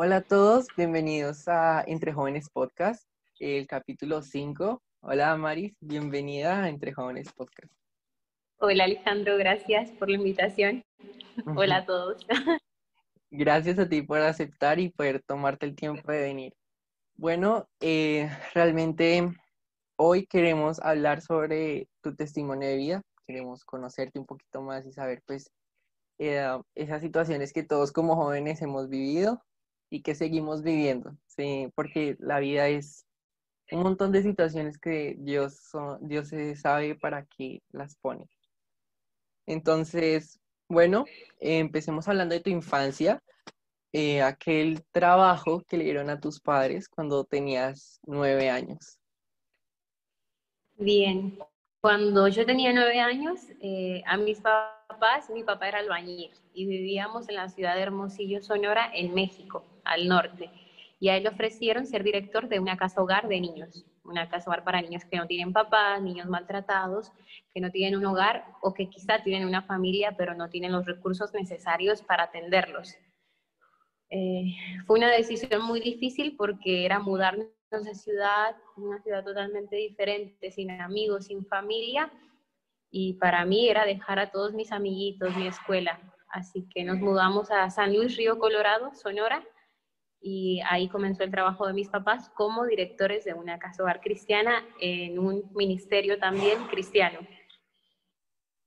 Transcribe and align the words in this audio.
Hola 0.00 0.18
a 0.18 0.22
todos, 0.22 0.68
bienvenidos 0.76 1.48
a 1.48 1.82
Entre 1.84 2.12
Jóvenes 2.12 2.50
Podcast, 2.50 3.02
el 3.40 3.66
capítulo 3.66 4.22
5. 4.22 4.80
Hola 5.00 5.36
Maris, 5.36 5.74
bienvenida 5.80 6.62
a 6.62 6.68
Entre 6.68 6.92
Jóvenes 6.92 7.32
Podcast. 7.32 7.72
Hola 8.60 8.84
Alejandro, 8.84 9.36
gracias 9.36 9.90
por 9.98 10.08
la 10.08 10.18
invitación. 10.18 10.84
Hola 11.56 11.78
a 11.78 11.84
todos. 11.84 12.24
Gracias 13.32 13.76
a 13.80 13.88
ti 13.88 14.02
por 14.02 14.20
aceptar 14.20 14.78
y 14.78 14.90
poder 14.90 15.20
tomarte 15.26 15.66
el 15.66 15.74
tiempo 15.74 16.12
de 16.12 16.20
venir. 16.20 16.52
Bueno, 17.16 17.66
eh, 17.80 18.30
realmente 18.54 19.28
hoy 19.96 20.26
queremos 20.28 20.78
hablar 20.78 21.22
sobre 21.22 21.88
tu 22.04 22.14
testimonio 22.14 22.68
de 22.68 22.76
vida, 22.76 23.02
queremos 23.26 23.64
conocerte 23.64 24.20
un 24.20 24.26
poquito 24.26 24.62
más 24.62 24.86
y 24.86 24.92
saber 24.92 25.24
pues 25.26 25.50
eh, 26.20 26.46
esas 26.76 27.02
situaciones 27.02 27.52
que 27.52 27.64
todos 27.64 27.90
como 27.90 28.14
jóvenes 28.14 28.62
hemos 28.62 28.88
vivido 28.88 29.42
y 29.90 30.02
que 30.02 30.14
seguimos 30.14 30.62
viviendo, 30.62 31.16
¿sí? 31.26 31.72
porque 31.74 32.16
la 32.18 32.40
vida 32.40 32.68
es 32.68 33.06
un 33.70 33.82
montón 33.82 34.12
de 34.12 34.22
situaciones 34.22 34.78
que 34.78 35.16
Dios, 35.18 35.70
Dios 36.00 36.30
sabe 36.56 36.94
para 36.94 37.26
qué 37.26 37.62
las 37.70 37.96
pone. 37.96 38.28
Entonces, 39.46 40.40
bueno, 40.68 41.04
empecemos 41.40 42.08
hablando 42.08 42.34
de 42.34 42.40
tu 42.40 42.50
infancia, 42.50 43.22
eh, 43.92 44.20
aquel 44.20 44.84
trabajo 44.90 45.62
que 45.66 45.78
le 45.78 45.84
dieron 45.84 46.10
a 46.10 46.20
tus 46.20 46.40
padres 46.40 46.88
cuando 46.88 47.24
tenías 47.24 48.00
nueve 48.04 48.50
años. 48.50 48.98
Bien, 50.76 51.38
cuando 51.80 52.28
yo 52.28 52.44
tenía 52.44 52.72
nueve 52.72 53.00
años, 53.00 53.40
eh, 53.62 54.02
a 54.06 54.16
mis 54.16 54.40
papás, 54.40 55.30
mi 55.30 55.42
papá 55.42 55.68
era 55.68 55.78
albañil 55.78 56.30
y 56.52 56.66
vivíamos 56.66 57.28
en 57.28 57.36
la 57.36 57.48
ciudad 57.48 57.74
de 57.74 57.82
Hermosillo, 57.82 58.42
Sonora, 58.42 58.90
en 58.94 59.14
México, 59.14 59.64
al 59.88 60.08
norte. 60.08 60.50
Y 61.00 61.08
a 61.08 61.16
él 61.16 61.24
le 61.24 61.28
ofrecieron 61.28 61.86
ser 61.86 62.02
director 62.02 62.48
de 62.48 62.60
una 62.60 62.76
casa 62.76 63.02
hogar 63.02 63.28
de 63.28 63.40
niños 63.40 63.84
una 64.08 64.28
casa 64.28 64.50
hogar 64.50 64.64
para 64.64 64.80
niños 64.80 65.04
que 65.04 65.16
no 65.16 65.26
tienen 65.26 65.52
papá, 65.52 65.98
niños 66.00 66.26
maltratados, 66.26 67.12
que 67.52 67.60
no 67.60 67.70
tienen 67.70 67.98
un 67.98 68.06
hogar 68.06 68.44
o 68.62 68.74
que 68.74 68.88
quizá 68.88 69.22
tienen 69.22 69.46
una 69.46 69.62
familia 69.62 70.16
pero 70.16 70.34
no 70.34 70.48
tienen 70.48 70.72
los 70.72 70.86
recursos 70.86 71.32
necesarios 71.34 72.02
para 72.02 72.24
atenderlos. 72.24 72.96
Eh, 74.10 74.54
fue 74.86 74.98
una 74.98 75.10
decisión 75.10 75.62
muy 75.62 75.80
difícil 75.80 76.34
porque 76.36 76.86
era 76.86 76.98
mudarnos 76.98 77.48
de 77.70 77.94
ciudad, 77.94 78.56
una 78.76 79.00
ciudad 79.02 79.22
totalmente 79.22 79.76
diferente, 79.76 80.50
sin 80.50 80.70
amigos, 80.70 81.26
sin 81.26 81.44
familia, 81.44 82.10
y 82.90 83.14
para 83.14 83.44
mí 83.44 83.68
era 83.68 83.84
dejar 83.84 84.18
a 84.18 84.30
todos 84.30 84.54
mis 84.54 84.72
amiguitos, 84.72 85.36
mi 85.36 85.46
escuela. 85.46 86.00
Así 86.30 86.66
que 86.70 86.84
nos 86.84 86.98
mudamos 86.98 87.50
a 87.50 87.68
San 87.68 87.94
Luis 87.94 88.16
Río 88.16 88.38
Colorado, 88.38 88.94
Sonora, 88.94 89.44
y 90.20 90.60
ahí 90.68 90.88
comenzó 90.88 91.22
el 91.22 91.30
trabajo 91.30 91.66
de 91.66 91.72
mis 91.72 91.88
papás 91.88 92.30
como 92.30 92.66
directores 92.66 93.24
de 93.24 93.34
una 93.34 93.58
casa 93.58 93.82
hogar 93.82 94.00
cristiana 94.00 94.64
en 94.80 95.18
un 95.18 95.50
ministerio 95.54 96.18
también 96.18 96.66
cristiano. 96.66 97.20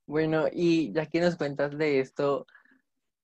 Bueno, 0.07 0.45
y 0.51 0.91
ya 0.91 1.05
que 1.05 1.21
nos 1.21 1.35
cuentas 1.35 1.77
de 1.77 1.99
esto, 1.99 2.45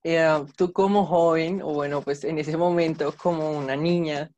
eh, 0.04 0.26
tú 0.56 0.72
como 0.72 1.06
joven, 1.06 1.62
o 1.62 1.74
bueno, 1.74 2.02
pues 2.02 2.24
en 2.24 2.38
ese 2.40 2.56
momento 2.56 3.14
como 3.22 3.52
una 3.52 3.76
niña, 3.76 4.32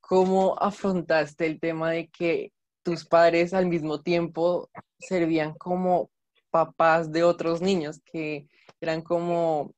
¿cómo 0.00 0.56
afrontaste 0.60 1.46
el 1.46 1.60
tema 1.60 1.90
de 1.90 2.08
que 2.08 2.52
tus 2.82 3.04
padres 3.04 3.52
al 3.52 3.66
mismo 3.66 4.00
tiempo 4.00 4.70
servían 4.98 5.54
como 5.54 6.10
papás 6.50 7.12
de 7.12 7.24
otros 7.24 7.60
niños, 7.60 8.00
que 8.04 8.46
eran 8.80 9.02
como 9.02 9.74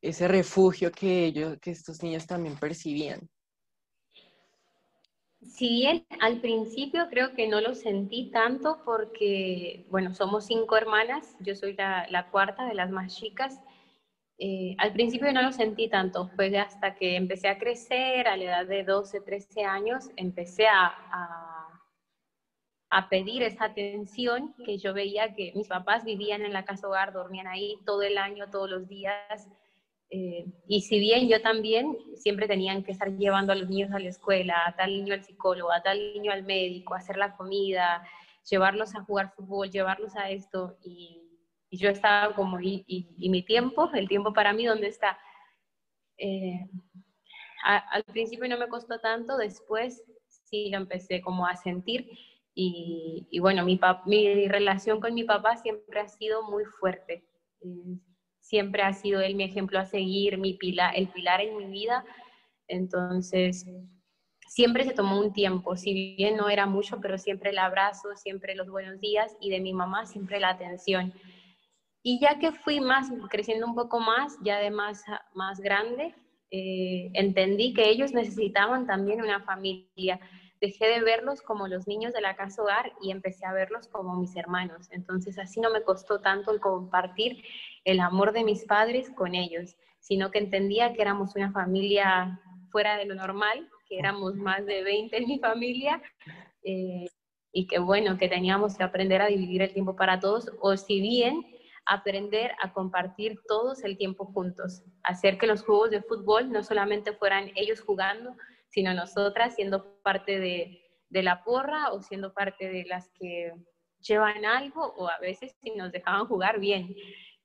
ese 0.00 0.28
refugio 0.28 0.92
que 0.92 1.24
ellos, 1.24 1.58
que 1.60 1.70
estos 1.70 2.02
niños 2.02 2.26
también 2.26 2.56
percibían. 2.56 3.28
Si 5.40 5.68
bien 5.68 6.04
al 6.20 6.40
principio 6.40 7.08
creo 7.08 7.34
que 7.34 7.46
no 7.46 7.60
lo 7.60 7.74
sentí 7.74 8.30
tanto 8.30 8.82
porque, 8.84 9.86
bueno, 9.88 10.12
somos 10.12 10.46
cinco 10.46 10.76
hermanas, 10.76 11.36
yo 11.40 11.54
soy 11.54 11.74
la, 11.74 12.28
cuarta 12.30 12.66
de 12.66 12.74
las 12.74 12.90
más 12.90 13.16
chicas, 13.16 13.60
eh, 14.38 14.74
al 14.78 14.92
principio 14.92 15.32
no 15.32 15.42
lo 15.42 15.52
sentí 15.52 15.88
tanto, 15.88 16.28
fue 16.34 16.56
hasta 16.58 16.94
que 16.96 17.16
empecé 17.16 17.48
a 17.48 17.58
crecer, 17.58 18.26
a 18.26 18.36
la 18.36 18.44
edad 18.44 18.66
de 18.66 18.84
12, 18.84 19.20
13 19.20 19.64
años, 19.64 20.10
empecé 20.16 20.66
a, 20.66 20.86
a, 20.86 21.80
a, 22.90 23.08
pedir 23.08 23.42
esa 23.42 23.66
atención 23.66 24.54
que 24.64 24.78
yo 24.78 24.92
veía 24.92 25.34
que 25.34 25.52
mis 25.54 25.68
papás 25.68 26.04
vivían 26.04 26.42
en 26.42 26.52
la 26.52 26.64
casa 26.64 26.88
hogar, 26.88 27.12
dormían 27.12 27.46
ahí 27.46 27.76
todo 27.84 28.02
el 28.02 28.18
año, 28.18 28.50
todos 28.50 28.70
los 28.70 28.88
días, 28.88 29.48
eh, 30.10 30.46
y 30.66 30.80
si 30.82 30.98
bien 30.98 31.28
yo 31.28 31.42
también 31.42 31.96
siempre 32.16 32.48
tenían 32.48 32.82
que 32.82 32.92
estar 32.92 33.14
llevando 33.16 33.52
a 33.52 33.56
los 33.56 33.68
niños 33.68 33.92
a 33.92 33.98
la 33.98 34.08
escuela, 34.08 34.66
a 34.66 34.74
tal 34.74 34.90
niño 34.90 35.12
al 35.14 35.22
psicólogo, 35.22 35.70
a 35.70 35.82
tal 35.82 35.98
niño 36.14 36.32
al 36.32 36.44
médico, 36.44 36.94
hacer 36.94 37.18
la 37.18 37.36
comida, 37.36 38.06
llevarlos 38.48 38.94
a 38.94 39.04
jugar 39.04 39.34
fútbol, 39.34 39.70
llevarlos 39.70 40.16
a 40.16 40.30
esto, 40.30 40.78
y, 40.82 41.24
yo 41.70 41.90
estaba 41.90 42.34
como, 42.34 42.58
y, 42.60 43.28
mi 43.28 43.42
tiempo, 43.42 43.90
el 43.92 44.08
tiempo 44.08 44.32
para 44.32 44.54
mí, 44.54 44.64
¿dónde 44.64 44.88
está? 44.88 45.18
Eh, 46.16 46.66
al 47.62 48.04
principio 48.04 48.48
no 48.48 48.56
me 48.56 48.68
costó 48.68 48.98
tanto, 49.00 49.36
después 49.36 50.02
sí 50.26 50.70
lo 50.70 50.78
empecé 50.78 51.20
como 51.20 51.46
a 51.46 51.56
sentir, 51.56 52.08
y, 52.54 53.38
bueno, 53.40 53.64
mi, 53.64 53.78
mi 54.06 54.48
relación 54.48 55.00
con 55.00 55.14
mi 55.14 55.24
papá 55.24 55.56
siempre 55.58 56.00
ha 56.00 56.08
sido 56.08 56.42
muy 56.42 56.64
fuerte. 56.64 57.24
Eh, 57.60 57.98
siempre 58.48 58.82
ha 58.82 58.94
sido 58.94 59.20
él 59.20 59.34
mi 59.34 59.44
ejemplo 59.44 59.78
a 59.78 59.84
seguir, 59.84 60.38
mi 60.38 60.54
pilar, 60.54 60.94
el 60.96 61.08
pilar 61.08 61.42
en 61.42 61.54
mi 61.58 61.66
vida. 61.66 62.02
Entonces, 62.66 63.66
siempre 64.48 64.84
se 64.84 64.94
tomó 64.94 65.20
un 65.20 65.34
tiempo, 65.34 65.76
si 65.76 66.16
bien 66.16 66.38
no 66.38 66.48
era 66.48 66.64
mucho, 66.64 66.98
pero 66.98 67.18
siempre 67.18 67.50
el 67.50 67.58
abrazo, 67.58 68.08
siempre 68.16 68.54
los 68.54 68.70
buenos 68.70 68.98
días 69.00 69.36
y 69.42 69.50
de 69.50 69.60
mi 69.60 69.74
mamá 69.74 70.06
siempre 70.06 70.40
la 70.40 70.48
atención. 70.48 71.12
Y 72.02 72.20
ya 72.20 72.38
que 72.38 72.52
fui 72.52 72.80
más, 72.80 73.10
creciendo 73.28 73.66
un 73.66 73.74
poco 73.74 74.00
más, 74.00 74.38
ya 74.42 74.58
de 74.60 74.70
más, 74.70 75.04
más 75.34 75.60
grande, 75.60 76.14
eh, 76.50 77.10
entendí 77.12 77.74
que 77.74 77.90
ellos 77.90 78.12
necesitaban 78.14 78.86
también 78.86 79.20
una 79.20 79.42
familia. 79.42 80.18
Dejé 80.60 80.86
de 80.86 81.00
verlos 81.00 81.42
como 81.42 81.68
los 81.68 81.86
niños 81.86 82.12
de 82.12 82.20
la 82.20 82.36
casa 82.36 82.62
hogar 82.62 82.92
y 83.00 83.10
empecé 83.10 83.46
a 83.46 83.52
verlos 83.52 83.88
como 83.88 84.16
mis 84.16 84.34
hermanos. 84.36 84.88
Entonces 84.90 85.38
así 85.38 85.60
no 85.60 85.70
me 85.70 85.82
costó 85.82 86.20
tanto 86.20 86.50
el 86.50 86.60
compartir 86.60 87.42
el 87.84 88.00
amor 88.00 88.32
de 88.32 88.44
mis 88.44 88.64
padres 88.64 89.10
con 89.10 89.34
ellos, 89.34 89.76
sino 90.00 90.30
que 90.30 90.38
entendía 90.38 90.92
que 90.92 91.02
éramos 91.02 91.36
una 91.36 91.52
familia 91.52 92.40
fuera 92.70 92.96
de 92.96 93.04
lo 93.04 93.14
normal, 93.14 93.68
que 93.88 93.98
éramos 93.98 94.34
más 94.34 94.66
de 94.66 94.82
20 94.82 95.16
en 95.16 95.26
mi 95.26 95.38
familia, 95.38 96.02
eh, 96.62 97.06
y 97.52 97.66
que 97.66 97.78
bueno, 97.78 98.18
que 98.18 98.28
teníamos 98.28 98.76
que 98.76 98.84
aprender 98.84 99.22
a 99.22 99.26
dividir 99.26 99.62
el 99.62 99.72
tiempo 99.72 99.96
para 99.96 100.20
todos, 100.20 100.50
o 100.60 100.76
si 100.76 101.00
bien 101.00 101.44
aprender 101.86 102.52
a 102.62 102.72
compartir 102.72 103.40
todos 103.48 103.82
el 103.82 103.96
tiempo 103.96 104.26
juntos, 104.26 104.82
hacer 105.02 105.38
que 105.38 105.46
los 105.46 105.64
juegos 105.64 105.90
de 105.90 106.02
fútbol 106.02 106.52
no 106.52 106.62
solamente 106.62 107.14
fueran 107.14 107.50
ellos 107.56 107.80
jugando, 107.80 108.36
sino 108.68 108.94
nosotras 108.94 109.54
siendo 109.54 110.00
parte 110.02 110.38
de, 110.38 110.82
de 111.08 111.22
la 111.22 111.42
porra 111.44 111.92
o 111.92 112.02
siendo 112.02 112.32
parte 112.32 112.68
de 112.68 112.84
las 112.84 113.10
que 113.10 113.52
llevan 114.00 114.44
algo 114.44 114.94
o 114.96 115.08
a 115.08 115.18
veces 115.18 115.56
si 115.62 115.70
nos 115.70 115.92
dejaban 115.92 116.26
jugar 116.26 116.60
bien. 116.60 116.94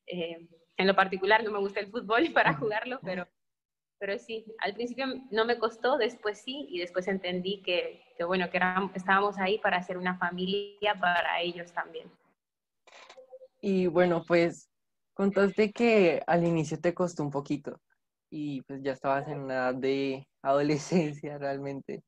Eh, 0.05 0.47
en 0.77 0.87
lo 0.87 0.95
particular 0.95 1.43
no 1.43 1.51
me 1.51 1.59
gusta 1.59 1.79
el 1.79 1.87
fútbol 1.87 2.23
para 2.33 2.53
jugarlo, 2.55 2.99
pero, 3.03 3.27
pero 3.99 4.17
sí, 4.17 4.45
al 4.59 4.73
principio 4.73 5.05
no 5.31 5.45
me 5.45 5.57
costó, 5.57 5.97
después 5.97 6.41
sí, 6.41 6.67
y 6.69 6.79
después 6.79 7.07
entendí 7.07 7.61
que, 7.61 8.03
que 8.17 8.23
bueno, 8.23 8.49
que 8.49 8.59
estábamos 8.95 9.37
ahí 9.37 9.59
para 9.59 9.77
hacer 9.77 9.97
una 9.97 10.17
familia 10.17 10.95
para 10.99 11.41
ellos 11.41 11.71
también. 11.73 12.11
Y 13.61 13.87
bueno, 13.87 14.23
pues 14.27 14.69
contaste 15.13 15.71
que 15.71 16.21
al 16.27 16.43
inicio 16.43 16.79
te 16.79 16.93
costó 16.93 17.23
un 17.23 17.31
poquito 17.31 17.79
y 18.29 18.61
pues 18.63 18.81
ya 18.81 18.91
estabas 18.91 19.27
en 19.27 19.39
una 19.39 19.53
edad 19.53 19.75
de 19.75 20.27
adolescencia 20.43 21.37
realmente. 21.39 22.03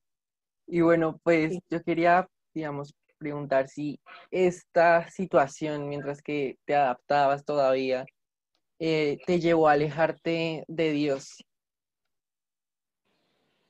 Y 0.67 0.81
bueno, 0.81 1.19
pues 1.23 1.57
yo 1.69 1.81
quería, 1.81 2.27
digamos, 2.53 2.93
preguntar 3.17 3.67
si 3.67 3.99
esta 4.29 5.09
situación, 5.09 5.89
mientras 5.89 6.21
que 6.21 6.57
te 6.65 6.75
adaptabas 6.75 7.45
todavía, 7.45 8.05
eh, 8.79 9.17
te 9.25 9.39
llevó 9.39 9.69
a 9.69 9.73
alejarte 9.73 10.65
de 10.67 10.91
Dios. 10.91 11.43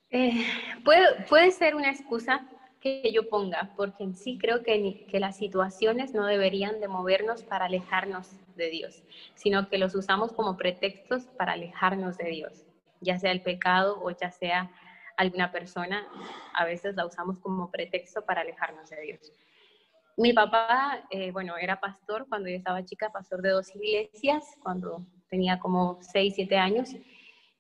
Eh, 0.09 0.45
puede, 0.83 1.25
puede, 1.29 1.51
ser 1.51 1.75
una 1.75 1.91
excusa 1.91 2.47
que 2.79 3.11
yo 3.11 3.27
ponga, 3.29 3.73
porque 3.75 4.03
en 4.03 4.15
sí 4.15 4.37
creo 4.37 4.63
que, 4.63 5.05
que 5.07 5.19
las 5.19 5.37
situaciones 5.37 6.13
no 6.13 6.25
deberían 6.25 6.79
de 6.79 6.87
movernos 6.87 7.43
para 7.43 7.65
alejarnos 7.65 8.31
de 8.55 8.69
Dios, 8.69 9.03
sino 9.35 9.69
que 9.69 9.77
los 9.77 9.93
usamos 9.95 10.31
como 10.31 10.57
pretextos 10.57 11.25
para 11.37 11.53
alejarnos 11.53 12.17
de 12.17 12.29
Dios, 12.29 12.65
ya 13.01 13.17
sea 13.17 13.31
el 13.31 13.41
pecado 13.41 13.99
o 14.01 14.11
ya 14.11 14.31
sea 14.31 14.71
alguna 15.17 15.51
persona, 15.51 16.05
a 16.53 16.65
veces 16.65 16.95
la 16.95 17.05
usamos 17.05 17.39
como 17.39 17.71
pretexto 17.71 18.25
para 18.25 18.41
alejarnos 18.41 18.89
de 18.89 19.01
Dios. 19.01 19.31
Mi 20.17 20.31
papá, 20.33 21.05
eh, 21.09 21.31
bueno, 21.31 21.57
era 21.57 21.79
pastor 21.79 22.25
cuando 22.29 22.49
yo 22.49 22.55
estaba 22.55 22.85
chica, 22.85 23.11
pastor 23.11 23.41
de 23.41 23.49
dos 23.49 23.75
iglesias, 23.75 24.55
cuando 24.63 25.05
tenía 25.29 25.59
como 25.59 25.99
6, 26.01 26.33
7 26.35 26.57
años. 26.57 26.95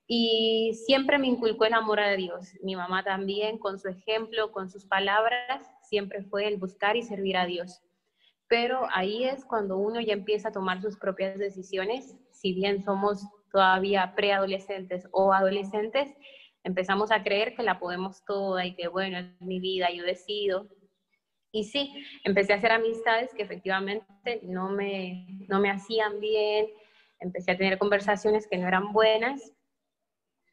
y 0.07 0.73
siempre 0.85 1.17
me 1.17 1.25
inculcó 1.25 1.65
el 1.65 1.73
amor 1.73 1.99
a 1.99 2.11
Dios. 2.11 2.53
Mi 2.61 2.75
mamá 2.75 3.03
también, 3.03 3.57
con 3.57 3.79
su 3.79 3.87
ejemplo, 3.87 4.51
con 4.51 4.69
sus 4.69 4.85
palabras, 4.85 5.67
siempre 5.81 6.21
fue 6.21 6.47
el 6.47 6.57
buscar 6.57 6.95
y 6.95 7.01
servir 7.01 7.37
a 7.37 7.45
Dios. 7.47 7.81
Pero 8.55 8.87
ahí 8.93 9.25
es 9.25 9.43
cuando 9.43 9.75
uno 9.75 9.99
ya 9.99 10.13
empieza 10.13 10.47
a 10.47 10.53
tomar 10.53 10.81
sus 10.81 10.95
propias 10.95 11.37
decisiones, 11.37 12.15
si 12.31 12.53
bien 12.53 12.85
somos 12.85 13.27
todavía 13.51 14.13
preadolescentes 14.15 15.09
o 15.11 15.33
adolescentes, 15.33 16.15
empezamos 16.63 17.11
a 17.11 17.21
creer 17.21 17.53
que 17.53 17.63
la 17.63 17.79
podemos 17.79 18.23
toda 18.23 18.65
y 18.65 18.73
que 18.73 18.87
bueno, 18.87 19.17
es 19.17 19.41
mi 19.41 19.59
vida, 19.59 19.91
yo 19.91 20.05
decido. 20.05 20.69
Y 21.51 21.65
sí, 21.65 21.93
empecé 22.23 22.53
a 22.53 22.55
hacer 22.55 22.71
amistades 22.71 23.33
que 23.33 23.43
efectivamente 23.43 24.39
no 24.43 24.69
me, 24.69 25.27
no 25.49 25.59
me 25.59 25.69
hacían 25.69 26.21
bien, 26.21 26.67
empecé 27.19 27.51
a 27.51 27.57
tener 27.57 27.77
conversaciones 27.77 28.47
que 28.47 28.57
no 28.57 28.69
eran 28.69 28.93
buenas 28.93 29.51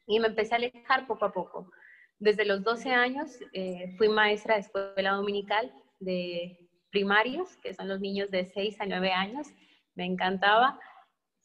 y 0.07 0.19
me 0.19 0.27
empecé 0.27 0.55
a 0.55 0.57
alejar 0.57 1.07
poco 1.07 1.23
a 1.23 1.31
poco. 1.31 1.71
Desde 2.19 2.43
los 2.43 2.63
12 2.63 2.89
años 2.89 3.39
eh, 3.53 3.95
fui 3.97 4.09
maestra 4.09 4.55
de 4.55 4.59
escuela 4.59 5.13
dominical 5.13 5.73
de 6.01 6.62
primarios, 6.93 7.57
que 7.57 7.73
son 7.73 7.89
los 7.89 7.99
niños 7.99 8.31
de 8.31 8.45
6 8.45 8.79
a 8.79 8.85
9 8.85 9.11
años, 9.11 9.47
me 9.95 10.05
encantaba, 10.05 10.79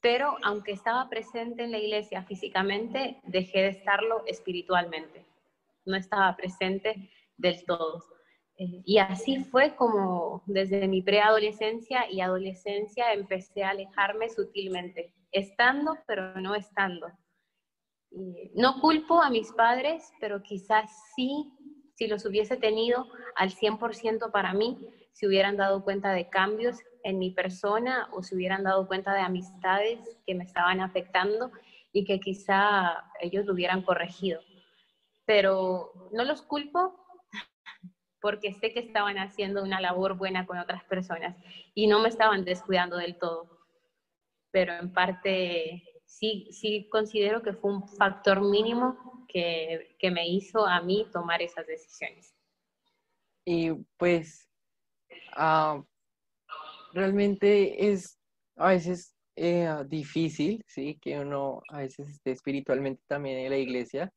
pero 0.00 0.36
aunque 0.44 0.70
estaba 0.70 1.08
presente 1.08 1.64
en 1.64 1.72
la 1.72 1.78
iglesia 1.78 2.22
físicamente, 2.22 3.20
dejé 3.24 3.62
de 3.62 3.68
estarlo 3.70 4.22
espiritualmente, 4.26 5.26
no 5.84 5.96
estaba 5.96 6.36
presente 6.36 7.10
del 7.36 7.64
todo. 7.64 8.04
Eh, 8.58 8.82
y 8.84 8.98
así 8.98 9.42
fue 9.42 9.74
como 9.74 10.44
desde 10.46 10.86
mi 10.86 11.02
preadolescencia 11.02 12.08
y 12.08 12.20
adolescencia 12.20 13.12
empecé 13.12 13.64
a 13.64 13.70
alejarme 13.70 14.28
sutilmente, 14.28 15.12
estando 15.32 15.98
pero 16.06 16.40
no 16.40 16.54
estando 16.54 17.08
no 18.54 18.80
culpo 18.80 19.20
a 19.20 19.30
mis 19.30 19.52
padres, 19.52 20.12
pero 20.20 20.42
quizás 20.42 20.90
sí, 21.14 21.52
si 21.94 22.06
los 22.06 22.24
hubiese 22.24 22.56
tenido 22.56 23.06
al 23.36 23.50
100% 23.50 24.30
para 24.30 24.54
mí, 24.54 24.78
si 25.18 25.26
hubieran 25.26 25.56
dado 25.56 25.82
cuenta 25.82 26.12
de 26.12 26.28
cambios 26.28 26.78
en 27.02 27.18
mi 27.18 27.32
persona 27.32 28.08
o 28.12 28.22
si 28.22 28.36
hubieran 28.36 28.62
dado 28.62 28.86
cuenta 28.86 29.12
de 29.12 29.20
amistades 29.20 29.98
que 30.24 30.36
me 30.36 30.44
estaban 30.44 30.80
afectando 30.80 31.50
y 31.92 32.04
que 32.04 32.20
quizá 32.20 33.04
ellos 33.20 33.44
lo 33.44 33.54
hubieran 33.54 33.82
corregido. 33.82 34.40
Pero 35.24 35.92
no 36.12 36.22
los 36.22 36.42
culpo 36.42 37.04
porque 38.20 38.52
sé 38.52 38.72
que 38.72 38.78
estaban 38.78 39.18
haciendo 39.18 39.64
una 39.64 39.80
labor 39.80 40.16
buena 40.16 40.46
con 40.46 40.56
otras 40.56 40.84
personas 40.84 41.36
y 41.74 41.88
no 41.88 41.98
me 41.98 42.10
estaban 42.10 42.44
descuidando 42.44 42.96
del 42.96 43.18
todo. 43.18 43.58
Pero 44.52 44.72
en 44.74 44.92
parte 44.92 45.82
sí, 46.04 46.46
sí 46.52 46.88
considero 46.92 47.42
que 47.42 47.54
fue 47.54 47.72
un 47.72 47.88
factor 47.88 48.40
mínimo 48.40 49.26
que, 49.26 49.96
me 50.12 50.28
hizo 50.28 50.64
a 50.64 50.80
mí 50.80 51.08
tomar 51.12 51.42
esas 51.42 51.66
decisiones. 51.66 52.36
Y 53.44 53.72
pues 53.96 54.47
ah, 55.36 55.82
realmente 56.92 57.90
es 57.90 58.18
a 58.56 58.68
veces 58.68 59.14
eh, 59.36 59.68
difícil, 59.86 60.64
¿sí? 60.66 60.98
Que 61.00 61.18
uno 61.20 61.62
a 61.68 61.78
veces 61.78 62.08
esté 62.08 62.32
espiritualmente 62.32 63.02
también 63.06 63.38
en 63.38 63.50
la 63.50 63.58
iglesia, 63.58 64.12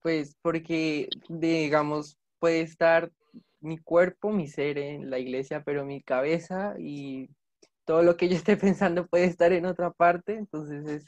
pues 0.00 0.36
porque, 0.42 1.08
digamos, 1.28 2.18
puede 2.38 2.60
estar 2.60 3.10
mi 3.60 3.78
cuerpo, 3.78 4.30
mi 4.30 4.46
ser 4.48 4.78
en 4.78 5.10
la 5.10 5.18
iglesia, 5.18 5.62
pero 5.64 5.84
mi 5.84 6.02
cabeza 6.02 6.74
y 6.78 7.28
todo 7.84 8.02
lo 8.02 8.16
que 8.16 8.28
yo 8.28 8.36
esté 8.36 8.56
pensando 8.56 9.06
puede 9.06 9.24
estar 9.24 9.52
en 9.52 9.66
otra 9.66 9.90
parte, 9.90 10.34
entonces 10.34 10.86
es, 10.86 11.06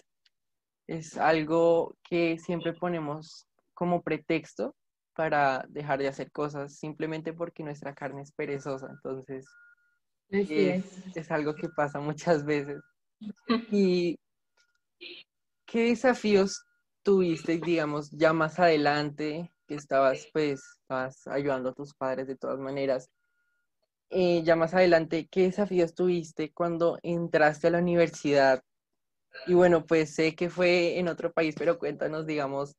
es 0.89 1.17
algo 1.17 1.97
que 2.03 2.39
siempre 2.39 2.73
ponemos 2.73 3.47
como 3.75 4.03
pretexto 4.03 4.75
para 5.15 5.65
dejar 5.69 5.99
de 5.99 6.09
hacer 6.09 6.31
cosas 6.31 6.75
simplemente 6.75 7.33
porque 7.33 7.63
nuestra 7.63 7.95
carne 7.95 8.23
es 8.23 8.33
perezosa, 8.33 8.89
entonces 8.91 9.47
es, 10.31 10.85
es 11.15 11.31
algo 11.31 11.55
que 11.55 11.69
pasa 11.69 12.01
muchas 12.01 12.45
veces. 12.45 12.81
¿Y 13.71 14.19
qué 15.67 15.85
desafíos 15.85 16.65
tuviste, 17.03 17.59
digamos, 17.59 18.11
ya 18.11 18.33
más 18.33 18.59
adelante, 18.59 19.53
que 19.67 19.75
estabas, 19.75 20.27
pues, 20.33 20.63
estabas 20.83 21.27
ayudando 21.27 21.71
a 21.71 21.75
tus 21.75 21.95
padres 21.95 22.27
de 22.27 22.37
todas 22.37 22.59
maneras? 22.59 23.09
Eh, 24.11 24.43
ya 24.43 24.57
más 24.57 24.75
adelante, 24.75 25.29
¿qué 25.31 25.43
desafíos 25.43 25.95
tuviste 25.95 26.53
cuando 26.53 26.99
entraste 27.03 27.69
a 27.69 27.71
la 27.71 27.79
universidad? 27.79 28.63
Y 29.47 29.55
bueno, 29.55 29.87
pues 29.87 30.15
sé 30.15 30.35
que 30.35 30.51
fue 30.51 30.99
en 30.99 31.09
otro 31.09 31.33
país, 31.33 31.55
pero 31.57 31.79
cuéntanos, 31.79 32.27
digamos, 32.27 32.77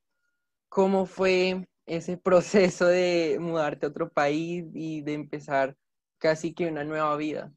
cómo 0.67 1.05
fue 1.05 1.67
ese 1.85 2.17
proceso 2.17 2.87
de 2.87 3.37
mudarte 3.39 3.85
a 3.85 3.89
otro 3.89 4.09
país 4.09 4.65
y 4.73 5.01
de 5.01 5.13
empezar 5.13 5.75
casi 6.17 6.53
que 6.53 6.67
una 6.67 6.83
nueva 6.83 7.15
vida. 7.17 7.51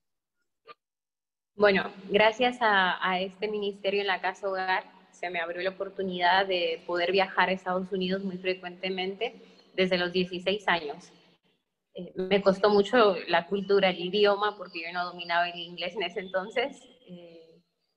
Bueno, 1.57 1.93
gracias 2.11 2.59
a, 2.61 2.99
a 3.09 3.21
este 3.21 3.49
ministerio 3.49 4.01
en 4.01 4.09
la 4.09 4.21
Casa 4.21 4.49
Hogar, 4.49 4.85
se 5.13 5.31
me 5.31 5.41
abrió 5.41 5.63
la 5.63 5.71
oportunidad 5.71 6.47
de 6.47 6.83
poder 6.87 7.13
viajar 7.13 7.49
a 7.49 7.53
Estados 7.53 7.91
Unidos 7.93 8.25
muy 8.25 8.39
frecuentemente 8.39 9.41
desde 9.75 9.97
los 9.97 10.13
16 10.13 10.67
años. 10.67 11.13
Eh, 11.95 12.13
me 12.17 12.43
costó 12.43 12.71
mucho 12.71 13.17
la 13.29 13.47
cultura, 13.47 13.91
el 13.91 14.01
idioma, 14.01 14.57
porque 14.59 14.83
yo 14.83 14.93
no 14.93 15.05
dominaba 15.05 15.49
el 15.49 15.59
inglés 15.61 15.95
en 15.95 16.03
ese 16.03 16.21
entonces. 16.21 16.83
Eh, 17.07 17.44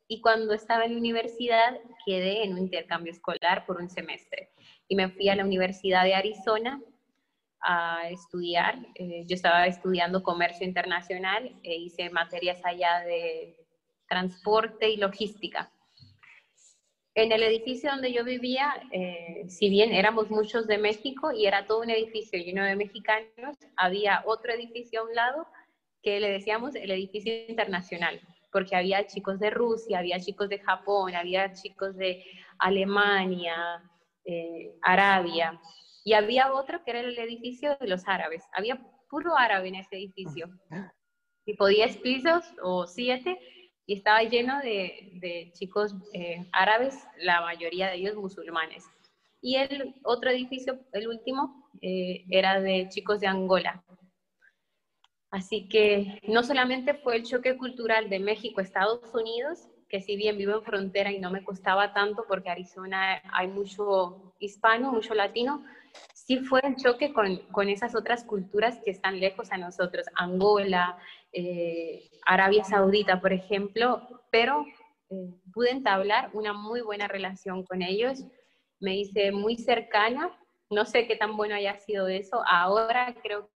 y 0.07 0.21
cuando 0.21 0.53
estaba 0.53 0.85
en 0.85 0.93
la 0.93 0.99
universidad, 0.99 1.79
quedé 2.05 2.43
en 2.43 2.53
un 2.53 2.59
intercambio 2.59 3.11
escolar 3.11 3.65
por 3.65 3.81
un 3.81 3.89
semestre. 3.89 4.49
Y 4.87 4.95
me 4.95 5.09
fui 5.09 5.27
a 5.27 5.35
la 5.35 5.43
Universidad 5.43 6.03
de 6.03 6.15
Arizona 6.15 6.81
a 7.59 8.09
estudiar. 8.09 8.79
Eh, 8.95 9.25
yo 9.27 9.35
estaba 9.35 9.67
estudiando 9.67 10.23
comercio 10.23 10.65
internacional 10.65 11.59
e 11.63 11.75
hice 11.75 12.09
materias 12.09 12.59
allá 12.63 13.01
de 13.01 13.57
transporte 14.07 14.89
y 14.89 14.97
logística. 14.97 15.71
En 17.13 17.31
el 17.31 17.43
edificio 17.43 17.89
donde 17.89 18.13
yo 18.13 18.23
vivía, 18.23 18.71
eh, 18.91 19.43
si 19.49 19.69
bien 19.69 19.91
éramos 19.91 20.29
muchos 20.29 20.67
de 20.67 20.77
México 20.77 21.31
y 21.31 21.47
era 21.47 21.65
todo 21.65 21.81
un 21.81 21.89
edificio 21.89 22.39
lleno 22.39 22.63
de 22.63 22.75
mexicanos, 22.75 23.57
había 23.75 24.21
otro 24.25 24.53
edificio 24.53 25.01
a 25.01 25.03
un 25.03 25.15
lado 25.15 25.47
que 26.03 26.19
le 26.19 26.29
decíamos 26.29 26.75
el 26.75 26.91
edificio 26.91 27.33
internacional, 27.49 28.21
porque 28.51 28.75
había 28.75 29.05
chicos 29.07 29.39
de 29.39 29.49
Rusia, 29.49 29.99
había 29.99 30.19
chicos 30.19 30.49
de 30.49 30.59
Japón, 30.59 31.15
había 31.15 31.53
chicos 31.53 31.95
de 31.95 32.23
Alemania, 32.59 33.83
eh, 34.25 34.73
Arabia, 34.81 35.59
y 36.03 36.13
había 36.13 36.53
otro 36.53 36.83
que 36.83 36.91
era 36.91 37.01
el 37.01 37.17
edificio 37.17 37.77
de 37.79 37.87
los 37.87 38.07
árabes. 38.07 38.43
Había 38.53 38.79
puro 39.09 39.35
árabe 39.37 39.69
en 39.69 39.75
ese 39.75 39.97
edificio, 39.97 40.49
tipo 41.45 41.67
10 41.67 41.97
pisos 41.97 42.45
o 42.61 42.87
7, 42.87 43.37
y 43.85 43.93
estaba 43.93 44.21
lleno 44.23 44.59
de, 44.59 45.51
chicos 45.53 45.95
eh, 46.13 46.45
árabes, 46.51 46.95
la 47.19 47.41
mayoría 47.41 47.87
de 47.87 47.95
ellos 47.95 48.15
musulmanes. 48.15 48.85
Y 49.41 49.55
el 49.55 49.95
otro 50.03 50.29
edificio, 50.29 50.79
el 50.91 51.07
último, 51.07 51.69
eh, 51.81 52.25
era 52.29 52.59
de 52.59 52.89
chicos 52.89 53.19
de 53.19 53.27
Angola. 53.27 53.83
Así 55.37 55.69
que 55.69 56.19
no 56.27 56.41
solamente 56.41 56.95
fue 56.95 57.17
el 57.17 57.23
choque 57.23 57.57
cultural 57.57 58.09
de 58.09 58.17
México, 58.17 58.59
Estados 58.59 59.13
Unidos, 59.13 59.67
que 59.87 60.01
si 60.01 60.15
bien 60.15 60.35
vivo 60.35 60.53
en 60.53 60.63
frontera 60.63 61.11
y 61.11 61.19
no 61.19 61.29
me 61.29 61.43
costaba 61.43 61.93
tanto 61.93 62.25
porque 62.27 62.49
Arizona 62.49 63.21
hay 63.31 63.47
mucho 63.47 64.33
hispano, 64.39 64.91
mucho 64.91 65.13
latino, 65.13 65.63
sí 66.15 66.39
fue 66.39 66.61
el 66.63 66.75
choque 66.75 67.13
con, 67.13 67.37
con 67.51 67.69
esas 67.69 67.93
otras 67.93 68.23
culturas 68.23 68.79
que 68.83 68.89
están 68.89 69.19
lejos 69.19 69.51
a 69.51 69.59
nosotros, 69.59 70.07
Angola, 70.15 70.97
eh, 71.31 72.09
Arabia 72.25 72.63
Saudita, 72.63 73.21
por 73.21 73.31
ejemplo, 73.31 74.25
pero 74.31 74.65
eh, 75.11 75.35
pude 75.53 75.69
entablar 75.69 76.31
una 76.33 76.53
muy 76.53 76.81
buena 76.81 77.07
relación 77.07 77.63
con 77.63 77.83
ellos, 77.83 78.25
me 78.79 78.97
hice 78.97 79.31
muy 79.31 79.55
cercana, 79.55 80.35
no 80.71 80.83
sé 80.85 81.05
qué 81.05 81.15
tan 81.15 81.37
bueno 81.37 81.53
haya 81.53 81.77
sido 81.77 82.07
eso, 82.07 82.41
ahora 82.43 83.15
creo 83.21 83.51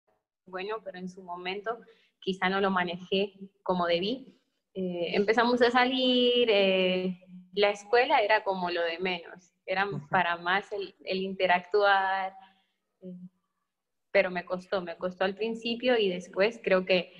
bueno, 0.50 0.77
pero 0.84 0.98
en 0.98 1.10
su 1.10 1.24
momento 1.24 1.77
quizá 2.20 2.50
no 2.50 2.62
lo 2.62 2.72
manejé 2.72 3.34
como 3.63 3.86
debí. 3.88 4.36
Eh, 4.74 5.15
empezamos 5.15 5.62
a 5.62 5.72
salir, 5.72 6.50
la 7.53 7.72
escuela 7.72 8.20
era 8.20 8.44
como 8.44 8.70
lo 8.70 8.82
de 8.84 9.00
menos, 9.00 9.53
era 9.65 9.88
para 10.10 10.38
más 10.38 10.72
el, 10.72 10.96
el 11.06 11.22
interactuar, 11.22 12.34
pero 14.12 14.32
me 14.32 14.46
costó, 14.46 14.82
me 14.82 14.98
costó 14.98 15.24
al 15.24 15.36
principio 15.36 15.98
y 15.98 16.10
después 16.10 16.60
creo 16.63 16.86
que 16.86 17.13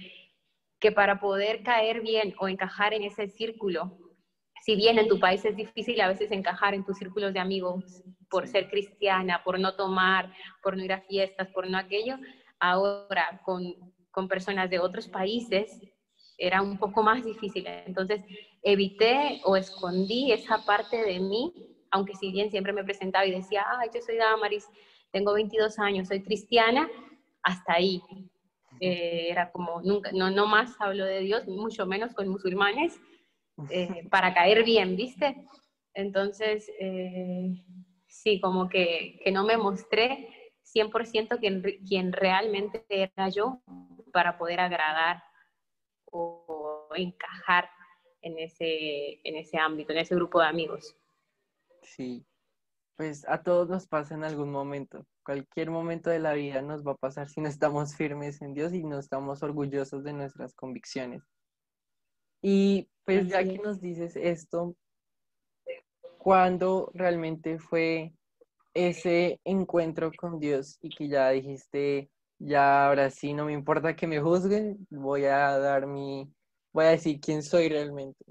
que 0.80 0.92
para 0.92 1.20
poder 1.20 1.62
caer 1.64 2.02
bien 2.02 2.34
o 2.40 2.48
encajar 2.48 2.94
en 2.94 3.04
ese 3.04 3.28
círculo, 3.28 3.98
si 4.64 4.76
bien 4.76 4.98
en 4.98 5.08
tu 5.08 5.20
país 5.20 5.44
es 5.46 5.56
difícil 5.56 6.00
a 6.02 6.08
veces 6.08 6.32
encajar 6.32 6.74
en 6.74 6.86
tus 6.86 6.98
círculos 6.98 7.34
de 7.34 7.40
amigos 7.40 8.04
por 8.30 8.48
ser 8.48 8.70
cristiana, 8.70 9.44
por 9.44 9.60
no 9.60 9.76
tomar, 9.76 10.32
por 10.62 10.78
no 10.78 10.84
ir 10.84 10.94
a 10.94 11.02
fiestas, 11.02 11.50
por 11.50 11.70
no 11.70 11.78
aquello, 11.78 12.18
ahora 12.60 13.42
con, 13.44 13.64
con 14.12 14.28
personas 14.28 14.70
de 14.70 14.80
otros 14.80 15.08
países 15.08 15.82
era 16.38 16.62
un 16.62 16.78
poco 16.78 17.04
más 17.04 17.24
difícil. 17.24 17.66
Entonces 17.68 18.22
evité 18.64 19.42
o 19.44 19.56
escondí 19.56 20.32
esa 20.32 20.66
parte 20.66 20.98
de 20.98 21.20
mí 21.20 21.70
aunque 21.92 22.16
si 22.16 22.32
bien 22.32 22.52
siempre 22.52 22.74
me 22.74 22.84
presentaba 22.84 23.26
y 23.26 23.32
decía, 23.32 23.66
ay, 23.80 23.90
yo 23.94 24.02
soy 24.02 24.18
Damaris, 24.18 24.68
tengo 25.12 25.34
22 25.34 25.80
años, 25.80 26.08
soy 26.08 26.22
cristiana, 26.22 26.90
hasta 27.44 27.74
ahí. 27.74 28.02
Eh, 28.80 29.28
era 29.30 29.52
como, 29.52 29.82
nunca, 29.82 30.12
no, 30.14 30.30
no 30.30 30.48
más 30.48 30.76
hablo 30.80 31.06
de 31.06 31.20
Dios, 31.22 31.48
mucho 31.48 31.86
menos 31.86 32.14
con 32.14 32.28
musulmanes, 32.28 33.00
eh, 33.70 34.08
para 34.10 34.34
caer 34.34 34.64
bien, 34.64 34.96
¿viste? 34.96 35.36
Entonces, 35.94 36.72
eh, 36.80 37.62
sí, 38.08 38.40
como 38.40 38.70
que, 38.70 39.20
que, 39.24 39.32
no 39.32 39.44
me 39.44 39.58
mostré 39.58 40.30
100% 40.74 41.40
quien, 41.40 41.64
quien 41.88 42.12
realmente 42.12 42.86
era 42.90 43.30
yo 43.30 43.62
para 44.12 44.38
poder 44.38 44.60
agradar 44.60 45.24
o 46.06 46.88
encajar 46.96 47.70
en 48.22 48.38
ese, 48.40 49.20
en 49.24 49.36
ese 49.36 49.58
ámbito, 49.58 49.92
en 49.94 50.00
ese 50.00 50.16
grupo 50.16 50.40
de 50.40 50.48
amigos. 50.48 50.96
Sí, 51.84 52.26
pues 52.96 53.28
a 53.28 53.42
todos 53.42 53.70
nos 53.70 53.88
pasa 53.88 54.16
en 54.16 54.24
algún 54.24 54.52
momento. 54.52 55.06
Cualquier 55.24 55.72
momento 55.72 56.10
de 56.10 56.20
la 56.20 56.34
vida 56.34 56.62
nos 56.62 56.86
va 56.86 56.94
a 56.94 56.98
pasar 56.98 57.30
si 57.30 57.40
no 57.40 57.48
estamos 57.48 57.96
firmes 57.96 58.42
en 58.42 58.54
Dios 58.54 58.74
y 58.74 58.84
no 58.84 59.00
estamos 59.00 59.42
orgullosos 59.44 60.04
de 60.04 60.14
nuestras 60.14 60.54
convicciones. 60.54 61.24
Y 62.42 62.90
pues 63.06 63.28
ya 63.28 63.44
que 63.44 63.58
nos 63.58 63.82
dices 63.82 64.16
esto, 64.16 64.76
¿cuándo 66.18 66.92
realmente 66.94 67.60
fue 67.60 68.14
ese 68.88 69.40
encuentro 69.44 70.12
con 70.16 70.40
Dios 70.40 70.78
y 70.82 70.90
que 70.90 71.08
ya 71.08 71.30
dijiste, 71.30 72.10
ya 72.40 72.88
ahora 72.88 73.10
sí, 73.10 73.34
no 73.34 73.46
me 73.46 73.54
importa 73.54 73.96
que 73.96 74.08
me 74.08 74.22
juzguen, 74.22 74.88
voy 74.90 75.26
a 75.26 75.58
dar 75.58 75.86
mi, 75.86 76.28
voy 76.72 76.86
a 76.86 76.90
decir 76.90 77.20
quién 77.20 77.44
soy 77.44 77.70
realmente? 77.70 78.24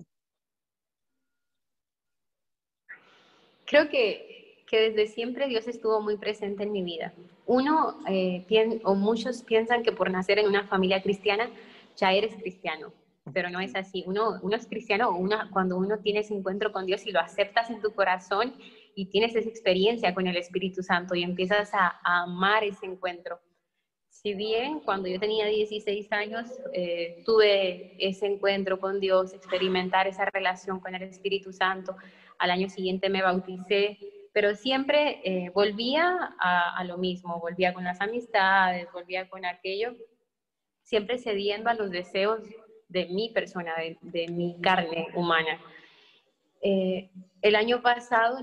Creo 3.67 3.89
que, 3.91 4.65
que 4.67 4.91
desde 4.91 5.07
siempre 5.13 5.47
Dios 5.47 5.69
estuvo 5.69 6.01
muy 6.01 6.17
presente 6.17 6.63
en 6.63 6.73
mi 6.73 6.83
vida. 6.83 7.13
Uno, 7.45 7.99
eh, 8.09 8.45
o 8.85 8.95
muchos 8.95 9.43
piensan 9.43 9.83
que 9.83 9.93
por 9.93 10.11
nacer 10.11 10.39
en 10.39 10.47
una 10.47 10.67
familia 10.67 11.03
cristiana 11.03 11.51
ya 11.97 12.13
eres 12.13 12.35
cristiano, 12.37 12.93
pero 13.33 13.51
no 13.51 13.61
es 13.61 13.75
así. 13.75 14.05
Uno, 14.07 14.39
uno 14.43 14.57
es 14.57 14.67
cristiano 14.67 15.11
una, 15.11 15.51
cuando 15.51 15.77
uno 15.77 15.99
tiene 15.99 16.21
ese 16.21 16.35
encuentro 16.35 16.73
con 16.73 16.87
Dios 16.87 17.07
y 17.07 17.13
lo 17.13 17.21
aceptas 17.21 17.69
en 17.69 17.83
tu 17.83 17.93
corazón 17.93 18.55
y 18.99 19.07
tienes 19.07 19.33
esa 19.37 19.49
experiencia 19.49 20.13
con 20.13 20.27
el 20.27 20.37
Espíritu 20.37 20.83
Santo 20.83 21.15
y 21.15 21.23
empiezas 21.23 21.73
a, 21.73 22.01
amar 22.03 22.65
ese 22.65 22.85
encuentro. 22.85 23.39
Si 24.09 24.35
bien 24.35 24.81
cuando 24.81 25.07
yo 25.07 25.21
tenía 25.21 25.47
16 25.47 26.11
años 26.11 26.51
eh, 26.73 27.23
tuve 27.25 27.95
ese 28.05 28.27
encuentro 28.27 28.81
con 28.81 28.99
Dios, 28.99 29.33
experimentar 29.35 30.09
esa 30.09 30.25
relación 30.25 30.81
con 30.81 30.97
el 30.97 31.03
Espíritu 31.05 31.53
Santo, 31.53 31.95
al 32.41 32.51
año 32.51 32.69
siguiente 32.69 33.09
me 33.09 33.23
bauticé, 33.23 33.99
pero 34.33 34.57
siempre 34.57 35.21
eh, 35.23 35.51
volvía 35.55 36.35
a, 36.41 36.83
lo 36.83 36.99
mismo, 36.99 37.39
volvía 37.39 37.73
con 37.73 37.85
las 37.85 38.01
amistades, 38.01 38.89
volvía 38.93 39.29
con 39.29 39.45
aquello, 39.45 39.95
siempre 40.83 41.19
cediendo 41.19 41.71
a 41.71 41.75
los 41.75 41.93
deseos 41.93 42.41
de 42.89 43.07
mi 43.07 43.29
persona, 43.29 43.75
de, 44.01 44.27
mi 44.27 44.61
carne 44.61 45.07
humana. 45.15 45.61
Eh, 46.61 47.11
el 47.43 47.55
año 47.55 47.81
pasado, 47.81 48.41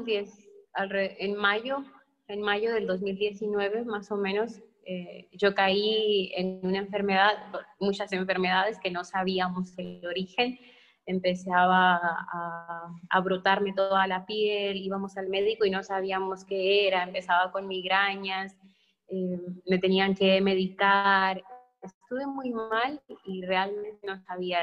en 0.77 1.36
mayo, 1.36 1.84
en 2.27 2.41
mayo 2.41 2.74
del 2.74 2.88
2019 2.88 3.86
más 3.86 4.12
o 4.12 4.17
menos, 4.17 4.62
eh, 4.86 5.27
yo 5.32 5.55
caí 5.55 6.32
en 6.36 6.60
una 6.63 6.79
enfermedad, 6.79 7.34
muchas 7.79 8.13
enfermedades 8.13 8.79
que 8.79 8.91
no 8.91 9.03
sabíamos 9.03 9.77
el 9.77 10.05
origen, 10.05 10.60
empezaba 11.08 11.96
a, 11.96 12.94
a, 13.10 13.20
brotarme 13.22 13.74
toda 13.74 14.08
la 14.08 14.25
piel, 14.25 14.77
íbamos 14.77 15.17
al 15.17 15.29
médico 15.29 15.65
y 15.65 15.72
no 15.72 15.84
sabíamos 15.84 16.46
qué 16.46 16.88
era, 16.88 17.03
empezaba 17.03 17.51
con 17.51 17.67
migrañas, 17.67 18.55
eh, 19.08 19.39
me 19.67 19.77
tenían 19.77 20.15
que 20.15 20.41
medicar, 20.41 21.44
estuve 21.82 22.25
muy 22.25 22.51
mal 22.51 23.01
y 23.25 23.44
realmente 23.46 24.05
no 24.05 24.17
sabía, 24.20 24.60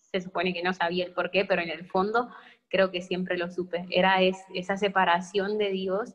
se 0.00 0.20
supone 0.20 0.52
que 0.52 0.62
no 0.62 0.72
sabía 0.72 1.06
el 1.06 1.12
por 1.12 1.30
qué, 1.30 1.44
pero 1.44 1.62
en 1.62 1.70
el 1.70 1.86
fondo 1.86 2.28
creo 2.68 2.90
que 2.90 3.02
siempre 3.02 3.38
lo 3.38 3.50
supe, 3.50 3.86
era 3.90 4.20
esa 4.22 4.76
separación 4.76 5.58
de 5.58 5.70
Dios 5.70 6.14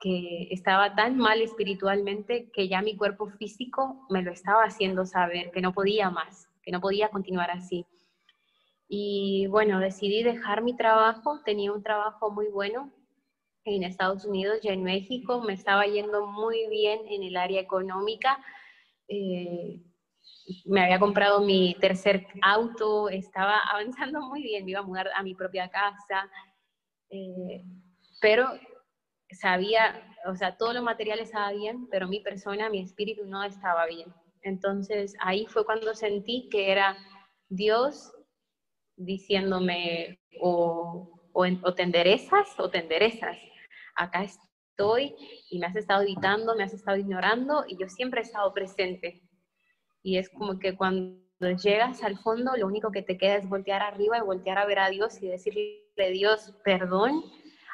que 0.00 0.48
estaba 0.50 0.94
tan 0.94 1.18
mal 1.18 1.42
espiritualmente 1.42 2.50
que 2.52 2.68
ya 2.68 2.80
mi 2.80 2.96
cuerpo 2.96 3.28
físico 3.28 4.06
me 4.08 4.22
lo 4.22 4.32
estaba 4.32 4.64
haciendo 4.64 5.04
saber, 5.04 5.50
que 5.50 5.60
no 5.60 5.72
podía 5.74 6.10
más, 6.10 6.48
que 6.62 6.72
no 6.72 6.80
podía 6.80 7.10
continuar 7.10 7.50
así. 7.50 7.86
Y 8.88 9.46
bueno, 9.48 9.78
decidí 9.78 10.22
dejar 10.22 10.62
mi 10.62 10.74
trabajo, 10.74 11.40
tenía 11.44 11.70
un 11.72 11.82
trabajo 11.82 12.30
muy 12.30 12.48
bueno 12.48 12.90
en 13.64 13.84
Estados 13.84 14.24
Unidos 14.24 14.58
y 14.62 14.68
en 14.68 14.82
México, 14.82 15.42
me 15.42 15.52
estaba 15.52 15.86
yendo 15.86 16.26
muy 16.26 16.66
bien 16.68 17.00
en 17.08 17.22
el 17.22 17.36
área 17.36 17.60
económica. 17.60 18.38
Eh, 19.06 19.82
me 20.66 20.82
había 20.82 20.98
comprado 20.98 21.40
mi 21.40 21.76
tercer 21.80 22.26
auto, 22.42 23.08
estaba 23.08 23.58
avanzando 23.58 24.20
muy 24.28 24.42
bien, 24.42 24.64
me 24.64 24.72
iba 24.72 24.80
a 24.80 24.84
mudar 24.84 25.08
a 25.14 25.22
mi 25.22 25.34
propia 25.34 25.68
casa, 25.68 26.30
eh, 27.10 27.62
pero 28.20 28.48
sabía, 29.30 30.02
o 30.26 30.34
sea, 30.34 30.56
todo 30.56 30.72
lo 30.72 30.82
material 30.82 31.20
estaba 31.20 31.52
bien, 31.52 31.88
pero 31.90 32.08
mi 32.08 32.20
persona, 32.20 32.68
mi 32.68 32.80
espíritu 32.80 33.24
no 33.26 33.42
estaba 33.42 33.86
bien. 33.86 34.12
Entonces 34.42 35.14
ahí 35.20 35.46
fue 35.46 35.64
cuando 35.64 35.94
sentí 35.94 36.48
que 36.50 36.72
era 36.72 36.96
Dios 37.48 38.12
diciéndome 38.96 40.18
o, 40.40 41.10
o, 41.32 41.44
o 41.62 41.74
te 41.74 41.82
enderezas 41.82 42.58
o 42.58 42.70
te 42.70 42.78
enderezas. 42.78 43.38
Acá 43.94 44.24
estoy 44.24 45.14
y 45.50 45.58
me 45.58 45.66
has 45.66 45.76
estado 45.76 46.02
evitando, 46.02 46.56
me 46.56 46.64
has 46.64 46.72
estado 46.72 46.96
ignorando 46.96 47.64
y 47.68 47.76
yo 47.78 47.88
siempre 47.88 48.20
he 48.20 48.24
estado 48.24 48.52
presente. 48.54 49.22
Y 50.02 50.18
es 50.18 50.28
como 50.30 50.58
que 50.58 50.76
cuando 50.76 51.20
llegas 51.62 52.02
al 52.02 52.18
fondo, 52.18 52.52
lo 52.56 52.66
único 52.66 52.90
que 52.90 53.02
te 53.02 53.18
queda 53.18 53.36
es 53.36 53.48
voltear 53.48 53.82
arriba 53.82 54.18
y 54.18 54.22
voltear 54.22 54.58
a 54.58 54.66
ver 54.66 54.78
a 54.78 54.90
Dios 54.90 55.22
y 55.22 55.28
decirle, 55.28 55.86
Dios, 56.12 56.54
perdón, 56.64 57.24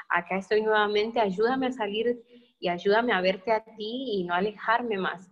acá 0.09 0.39
estoy 0.39 0.63
nuevamente, 0.63 1.21
ayúdame 1.21 1.67
a 1.67 1.73
salir 1.73 2.23
y 2.59 2.69
ayúdame 2.69 3.13
a 3.13 3.21
verte 3.21 3.53
a 3.53 3.65
ti 3.65 4.11
y 4.13 4.25
no 4.25 4.35
alejarme 4.35 4.99
más. 4.99 5.29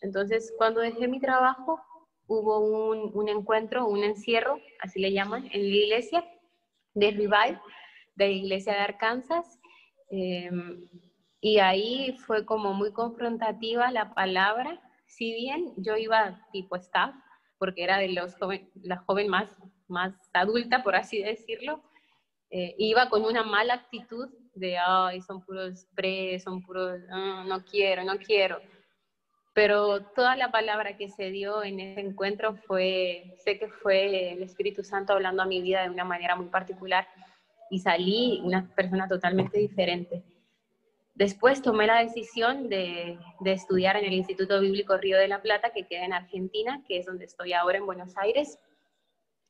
Entonces, 0.00 0.52
cuando 0.56 0.80
dejé 0.80 1.06
mi 1.06 1.20
trabajo, 1.20 1.80
hubo 2.26 2.60
un, 2.60 3.28
encuentro, 3.28 3.86
un 3.86 4.02
encierro, 4.02 4.58
así 4.80 5.00
le 5.00 5.12
llaman, 5.12 5.48
en 5.52 5.62
la 5.62 5.76
iglesia 5.76 6.24
de 6.94 7.10
Revive, 7.10 7.60
de 8.16 8.26
la 8.26 8.32
iglesia 8.32 8.72
de 8.74 8.80
Arkansas. 8.80 9.60
Em, 10.10 10.88
y 11.40 11.58
ahí 11.58 12.16
fue 12.26 12.44
como 12.44 12.72
muy 12.74 12.92
confrontativa 12.92 13.90
la 13.90 14.14
palabra, 14.14 14.80
si 15.12 15.34
bien 15.34 15.74
yo 15.76 15.96
iba 15.96 16.40
tipo 16.52 16.76
staff, 16.76 17.14
porque 17.58 17.84
era 17.84 17.98
de 17.98 18.08
los 18.08 18.34
la 18.82 18.96
joven 18.98 19.28
más, 19.28 19.54
más 19.86 20.14
adulta, 20.32 20.82
por 20.82 20.96
así 20.96 21.22
decirlo, 21.22 21.82
eh, 22.50 22.74
iba 22.78 23.08
con 23.10 23.24
una 23.24 23.42
mala 23.42 23.74
actitud 23.74 24.28
de, 24.54 24.78
ay, 24.78 25.20
son 25.20 25.42
puros 25.44 25.86
pre, 25.94 26.38
son 26.40 26.62
puros, 26.62 26.98
no 27.46 27.64
quiero, 27.64 28.04
no 28.04 28.16
quiero. 28.16 28.58
Pero 29.54 30.02
toda 30.14 30.34
la 30.34 30.50
palabra 30.50 30.96
que 30.96 31.10
se 31.10 31.30
dio 31.30 31.62
en 31.62 31.78
ese 31.78 32.00
encuentro 32.00 32.56
fue, 32.66 33.34
sé 33.44 33.58
que 33.58 33.68
fue 33.68 34.32
el 34.32 34.42
Espíritu 34.42 34.82
Santo 34.82 35.12
hablando 35.12 35.42
a 35.42 35.46
mi 35.46 35.60
vida 35.60 35.82
de 35.82 35.90
una 35.90 36.04
manera 36.04 36.36
muy 36.36 36.46
particular 36.46 37.06
y 37.70 37.80
salí 37.80 38.40
una 38.44 38.66
persona 38.74 39.06
totalmente 39.06 39.58
diferente. 39.58 40.22
Después 41.22 41.62
tomé 41.62 41.86
la 41.86 42.00
decisión 42.00 42.68
de, 42.68 43.16
estudiar 43.44 43.96
en 43.96 44.06
el 44.06 44.12
Instituto 44.12 44.58
Bíblico 44.58 44.96
Río 44.96 45.16
de 45.16 45.28
la 45.28 45.40
Plata, 45.40 45.70
que 45.70 45.86
queda 45.86 46.04
en 46.04 46.12
Argentina, 46.12 46.82
que 46.88 46.98
es 46.98 47.06
donde 47.06 47.26
estoy 47.26 47.52
ahora 47.52 47.78
en 47.78 47.86
Buenos 47.86 48.18
Aires. 48.18 48.58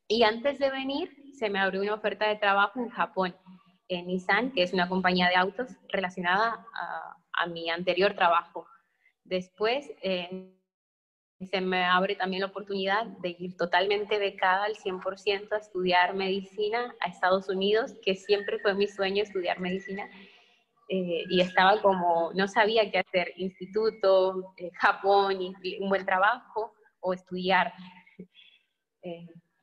Y 0.06 0.22
antes 0.22 0.58
de 0.58 0.70
venir, 0.70 1.08
se 1.32 1.48
me 1.48 1.58
abrió 1.58 1.80
una 1.80 1.94
oferta 1.94 2.28
de 2.28 2.36
trabajo 2.36 2.78
en 2.78 2.90
Japón, 2.90 3.34
en 3.88 4.08
Nissan, 4.08 4.52
que 4.52 4.64
es 4.64 4.74
una 4.74 4.86
compañía 4.86 5.30
de 5.30 5.36
autos 5.36 5.70
relacionada 5.88 6.62
a, 6.74 7.46
mi 7.46 7.70
anterior 7.70 8.12
trabajo. 8.12 8.66
Después 9.24 9.90
eh, 10.02 10.54
se 11.50 11.62
me 11.62 11.84
abre 11.84 12.16
también 12.16 12.42
la 12.42 12.48
oportunidad 12.48 13.06
de 13.06 13.34
ir 13.38 13.56
totalmente 13.56 14.18
becada 14.18 14.64
al 14.64 14.76
100% 14.76 15.52
a 15.52 15.56
estudiar 15.56 16.12
medicina 16.12 16.94
a 17.00 17.08
Estados 17.08 17.48
Unidos, 17.48 17.94
que 18.04 18.14
siempre 18.14 18.58
fue 18.58 18.74
mi 18.74 18.86
sueño 18.86 19.22
estudiar 19.22 19.58
medicina. 19.58 20.10
Eh, 20.94 21.24
y 21.30 21.40
estaba 21.40 21.80
como, 21.80 22.34
no 22.34 22.46
sabía 22.46 22.90
qué 22.90 22.98
hacer, 22.98 23.32
instituto, 23.36 24.52
eh, 24.58 24.70
Japón, 24.74 25.38
un 25.80 25.88
buen 25.88 26.04
trabajo 26.04 26.74
o 27.00 27.14
estudiar. 27.14 27.72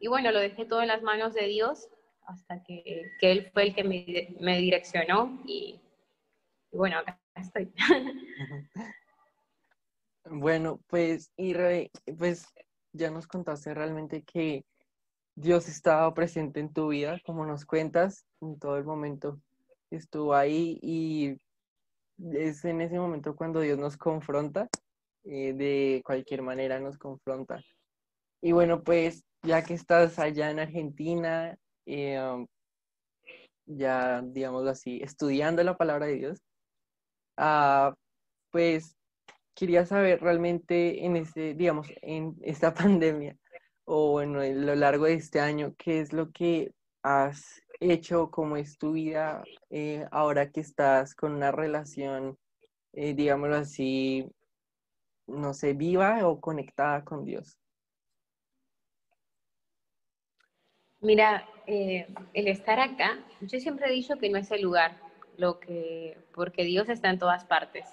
Y 0.01 0.07
bueno, 0.07 0.31
lo 0.31 0.39
dejé 0.39 0.65
todo 0.65 0.81
en 0.81 0.87
las 0.87 1.01
manos 1.01 1.33
de 1.33 1.45
Dios 1.47 1.89
hasta 2.25 2.63
que, 2.63 3.11
que 3.19 3.31
Él 3.31 3.49
fue 3.53 3.63
el 3.63 3.75
que 3.75 3.83
me, 3.83 4.35
me 4.39 4.57
direccionó 4.57 5.41
y, 5.45 5.79
bueno, 6.71 6.97
acá 6.99 7.19
estoy. 7.35 7.71
Bueno, 10.31 10.79
pues, 10.87 11.31
y 11.37 11.55
pues 12.17 12.45
ya 12.91 13.09
nos 13.09 13.25
contaste 13.25 13.73
realmente 13.73 14.23
que 14.23 14.63
Dios 15.33 15.67
estaba 15.67 16.13
presente 16.13 16.59
en 16.59 16.71
tu 16.71 16.89
vida, 16.89 17.19
como 17.25 17.45
nos 17.45 17.65
cuentas, 17.65 18.27
en 18.41 18.59
todo 18.59 18.77
el 18.77 18.83
momento 18.83 19.41
estuvo 19.91 20.33
ahí 20.33 20.79
y 20.81 21.37
es 22.33 22.65
en 22.65 22.81
ese 22.81 22.99
momento 22.99 23.35
cuando 23.35 23.61
Dios 23.61 23.77
nos 23.77 23.97
confronta, 23.97 24.67
eh, 25.23 25.53
de 25.53 26.01
cualquier 26.05 26.41
manera 26.41 26.79
nos 26.79 26.97
confronta. 26.97 27.61
Y 28.41 28.51
bueno, 28.51 28.83
pues 28.83 29.23
ya 29.43 29.63
que 29.63 29.73
estás 29.73 30.19
allá 30.19 30.51
en 30.51 30.59
Argentina, 30.59 31.57
eh, 31.85 32.19
um, 32.21 32.47
ya 33.65 34.21
digamos 34.21 34.67
así, 34.67 35.01
estudiando 35.01 35.63
la 35.63 35.77
palabra 35.77 36.07
de 36.07 36.15
Dios, 36.15 36.39
ah, 37.37 37.93
pues 38.51 38.95
quería 39.55 39.85
saber 39.85 40.21
realmente 40.21 41.05
en 41.05 41.17
ese, 41.17 41.53
digamos, 41.53 41.87
en 42.01 42.35
esta 42.41 42.73
pandemia 43.01 43.37
o 43.85 44.19
a 44.19 44.25
lo 44.25 44.75
largo 44.75 45.05
de 45.05 45.15
este 45.15 45.39
año, 45.39 45.73
qué 45.77 45.99
es 45.99 46.13
lo 46.13 46.31
que 46.31 46.71
has 47.03 47.61
hecho, 47.79 48.29
cómo 48.29 48.57
es 48.57 48.77
tu 48.77 48.93
vida 48.93 49.43
eh, 49.69 50.05
ahora 50.11 50.51
que 50.51 50.59
estás 50.59 51.15
con 51.15 51.33
una 51.33 51.51
relación, 51.51 52.37
eh, 52.93 53.13
digámoslo 53.13 53.55
así, 53.55 54.29
no 55.27 55.53
sé, 55.53 55.73
viva 55.73 56.27
o 56.27 56.41
conectada 56.41 57.03
con 57.03 57.23
Dios. 57.23 57.57
Mira, 61.01 61.47
eh, 61.65 62.07
el 62.33 62.47
estar 62.49 62.79
acá, 62.79 63.19
yo 63.39 63.59
siempre 63.59 63.87
he 63.87 63.93
dicho 63.93 64.17
que 64.17 64.29
no 64.29 64.37
es 64.37 64.51
el 64.51 64.63
lugar, 64.63 64.97
lo 65.37 65.59
que, 65.59 66.17
porque 66.33 66.65
Dios 66.65 66.89
está 66.89 67.09
en 67.09 67.19
todas 67.19 67.45
partes, 67.45 67.87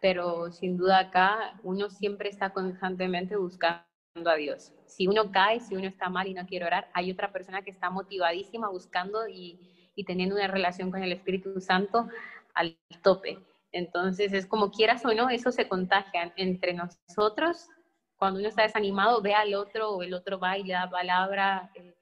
pero 0.00 0.50
sin 0.50 0.76
duda 0.76 0.98
acá 0.98 1.60
uno 1.62 1.88
siempre 1.88 2.28
está 2.28 2.50
constantemente 2.50 3.36
buscando 3.36 3.85
a 4.24 4.34
Dios. 4.34 4.72
Si 4.86 5.06
uno 5.06 5.30
cae, 5.30 5.60
si 5.60 5.74
uno 5.74 5.86
está 5.86 6.08
mal 6.08 6.26
y 6.26 6.34
no 6.34 6.46
quiere 6.46 6.64
orar, 6.64 6.88
hay 6.94 7.10
otra 7.10 7.32
persona 7.32 7.62
que 7.62 7.70
está 7.70 7.90
motivadísima 7.90 8.68
buscando 8.68 9.28
y, 9.28 9.58
y 9.94 10.04
teniendo 10.04 10.36
una 10.36 10.46
relación 10.46 10.90
con 10.90 11.02
el 11.02 11.12
Espíritu 11.12 11.60
Santo 11.60 12.08
al 12.54 12.78
tope. 13.02 13.38
Entonces 13.72 14.32
es 14.32 14.46
como 14.46 14.70
quieras 14.70 15.04
o 15.04 15.12
no, 15.12 15.28
eso 15.28 15.52
se 15.52 15.68
contagia 15.68 16.32
entre 16.36 16.72
nosotros. 16.72 17.68
Cuando 18.16 18.40
uno 18.40 18.48
está 18.48 18.62
desanimado, 18.62 19.20
ve 19.20 19.34
al 19.34 19.54
otro 19.54 19.90
o 19.90 20.02
el 20.02 20.14
otro 20.14 20.38
va 20.38 20.56
y 20.56 20.64
le 20.64 20.72
da 20.72 20.88
palabra. 20.88 21.70
Eh, 21.74 21.94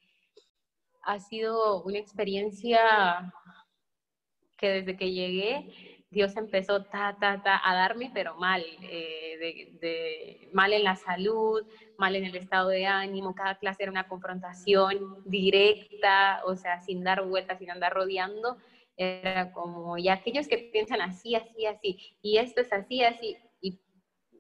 ha 1.03 1.19
sido 1.19 1.83
una 1.83 1.99
experiencia 1.99 3.33
que 4.57 4.69
desde 4.69 4.97
que 4.97 5.13
llegué, 5.13 5.94
Dios 6.15 6.37
empezó 6.37 6.85
ta, 6.85 7.17
ta, 7.21 7.43
ta, 7.43 7.61
a 7.63 7.75
darme, 7.75 8.11
pero 8.15 8.37
mal, 8.37 8.65
eh, 8.83 10.49
mal 10.53 10.73
en 10.73 10.85
la 10.85 10.97
salud, 10.97 11.63
mal 11.99 12.17
en 12.17 12.25
el 12.25 12.37
estado 12.37 12.69
de 12.69 12.87
ánimo, 12.87 13.35
cada 13.35 13.59
clase 13.59 13.83
era 13.83 13.93
una 13.93 14.09
confrontación 14.09 15.23
directa, 15.25 16.41
o 16.47 16.57
sea, 16.57 16.81
sin 16.81 17.05
dar 17.05 17.27
vueltas, 17.27 17.59
sin 17.59 17.71
andar 17.71 17.93
rodeando, 17.93 18.57
era 18.97 19.53
como, 19.53 19.99
y 19.99 20.09
aquellos 20.09 20.49
que 20.49 20.71
piensan 20.73 21.01
así, 21.01 21.35
así, 21.35 21.67
así, 21.67 21.99
y 22.23 22.39
esto 22.39 22.61
es 22.61 22.73
así, 22.73 23.03
así, 23.03 23.37
y 23.61 23.81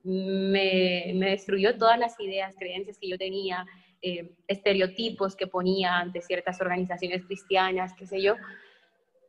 me, 0.04 1.12
me 1.14 1.30
destruyó 1.30 1.76
todas 1.76 1.98
las 1.98 2.18
ideas, 2.20 2.54
creencias 2.56 2.98
que 2.98 3.08
yo 3.08 3.18
tenía, 3.18 3.66
eh, 4.06 4.36
estereotipos 4.48 5.34
que 5.34 5.46
ponía 5.46 5.96
ante 5.96 6.20
ciertas 6.20 6.60
organizaciones 6.60 7.24
cristianas, 7.24 7.94
qué 7.94 8.06
sé 8.06 8.20
yo. 8.20 8.34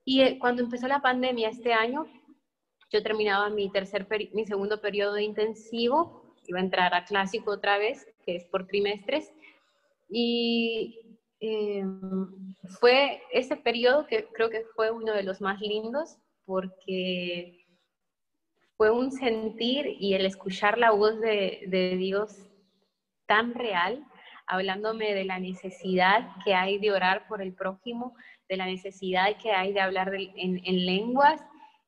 Y 0.04 0.20
eh, 0.20 0.38
cuando 0.38 0.62
empezó 0.62 0.86
la 0.90 1.02
pandemia 1.02 1.48
este 1.48 1.72
año, 1.72 2.06
yo 2.96 3.04
terminaba 3.04 3.50
mi, 3.50 3.70
tercer 3.70 4.08
mi 4.34 4.46
segundo 4.46 4.82
periodo 4.82 5.20
intensivo, 5.20 6.36
iba 6.48 6.60
a 6.60 6.64
entrar 6.64 6.94
a 6.94 7.06
clásico 7.06 7.52
otra 7.52 7.78
vez, 7.78 8.08
que 8.26 8.36
es 8.38 8.46
por 8.46 8.68
trimestres, 8.68 9.32
y 10.10 11.18
em, 11.40 12.56
fue 12.80 13.22
ese 13.32 13.58
periodo 13.58 14.08
que 14.08 14.28
creo 14.34 14.50
que 14.50 14.64
fue 14.76 14.92
uno 14.92 15.14
de 15.14 15.24
los 15.24 15.42
más 15.42 15.60
lindos, 15.60 16.18
porque 16.46 17.66
fue 18.78 18.92
un 18.92 19.12
sentir 19.12 19.96
y 20.00 20.14
el 20.14 20.26
escuchar 20.26 20.78
la 20.78 20.92
voz 20.92 21.20
de, 21.20 21.64
de 21.68 21.96
Dios 21.98 22.48
tan 23.26 23.54
real 23.54 24.06
hablándome 24.48 25.14
de 25.14 25.26
la 25.26 25.40
necesidad 25.40 26.30
que 26.44 26.54
hay 26.54 26.78
de 26.78 26.92
orar 26.92 27.28
por 27.28 27.42
el 27.42 27.54
prójimo, 27.54 28.16
de 28.48 28.58
la 28.58 28.66
necesidad 28.66 29.38
que 29.42 29.52
hay 29.52 29.74
de 29.74 29.82
hablar 29.82 30.12
en, 30.14 30.86
lenguas. 30.86 31.42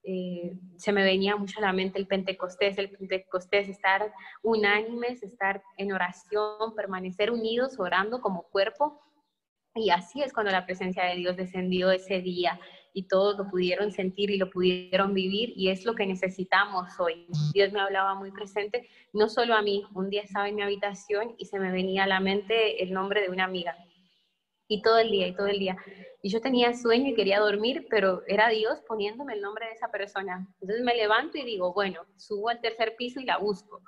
Eh, 0.09 0.53
se 0.77 0.93
me 0.93 1.03
venía 1.03 1.35
mucho 1.35 1.59
a 1.59 1.63
la 1.63 1.73
mente 1.73 1.99
el 1.99 2.07
Pentecostés, 2.07 2.77
el 2.77 2.89
Pentecostés, 2.91 3.67
estar 3.67 4.13
unánimes, 4.41 5.21
estar 5.21 5.61
en 5.75 5.91
oración, 5.91 6.73
permanecer 6.77 7.29
unidos, 7.29 7.77
orando 7.77 8.21
como 8.21 8.43
cuerpo. 8.43 9.01
Y 9.75 9.89
así 9.89 10.21
es 10.21 10.31
cuando 10.31 10.53
la 10.53 10.65
presencia 10.65 11.03
de 11.03 11.15
Dios 11.17 11.35
descendió 11.35 11.91
ese 11.91 12.21
día 12.21 12.57
y 12.93 13.09
todos 13.09 13.37
lo 13.37 13.49
pudieron 13.49 13.91
sentir 13.91 14.31
y 14.31 14.37
lo 14.37 14.49
pudieron 14.49 15.13
vivir 15.13 15.51
y 15.57 15.69
es 15.69 15.83
lo 15.83 15.93
que 15.93 16.07
necesitamos 16.07 16.87
hoy. 16.99 17.27
Dios 17.53 17.73
me 17.73 17.81
hablaba 17.81 18.15
muy 18.15 18.31
presente, 18.31 18.87
no 19.11 19.27
solo 19.27 19.55
a 19.55 19.61
mí, 19.61 19.83
un 19.93 20.09
día 20.09 20.21
estaba 20.21 20.47
en 20.47 20.55
mi 20.55 20.61
habitación 20.61 21.35
y 21.37 21.45
se 21.45 21.59
me 21.59 21.69
venía 21.69 22.05
a 22.05 22.07
la 22.07 22.21
mente 22.21 22.81
el 22.81 22.93
nombre 22.93 23.21
de 23.21 23.29
una 23.29 23.43
amiga 23.43 23.75
y 24.67 24.81
todo 24.81 24.99
el 24.99 25.11
día 25.11 25.27
y 25.27 25.35
todo 25.35 25.47
el 25.47 25.59
día. 25.59 25.77
Y 26.21 26.29
yo 26.29 26.41
tenía 26.41 26.73
sueño 26.73 27.09
y 27.09 27.15
quería 27.15 27.39
dormir, 27.39 27.87
pero 27.89 28.23
era 28.27 28.49
Dios 28.49 28.81
poniéndome 28.87 29.33
el 29.33 29.41
nombre 29.41 29.67
de 29.67 29.73
esa 29.73 29.89
persona. 29.89 30.47
Entonces 30.61 30.83
me 30.83 30.95
levanto 30.95 31.37
y 31.37 31.43
digo, 31.43 31.73
bueno, 31.73 32.01
subo 32.17 32.49
al 32.49 32.59
tercer 32.59 32.95
piso 32.97 33.19
y 33.19 33.25
la 33.25 33.37
busco. 33.37 33.81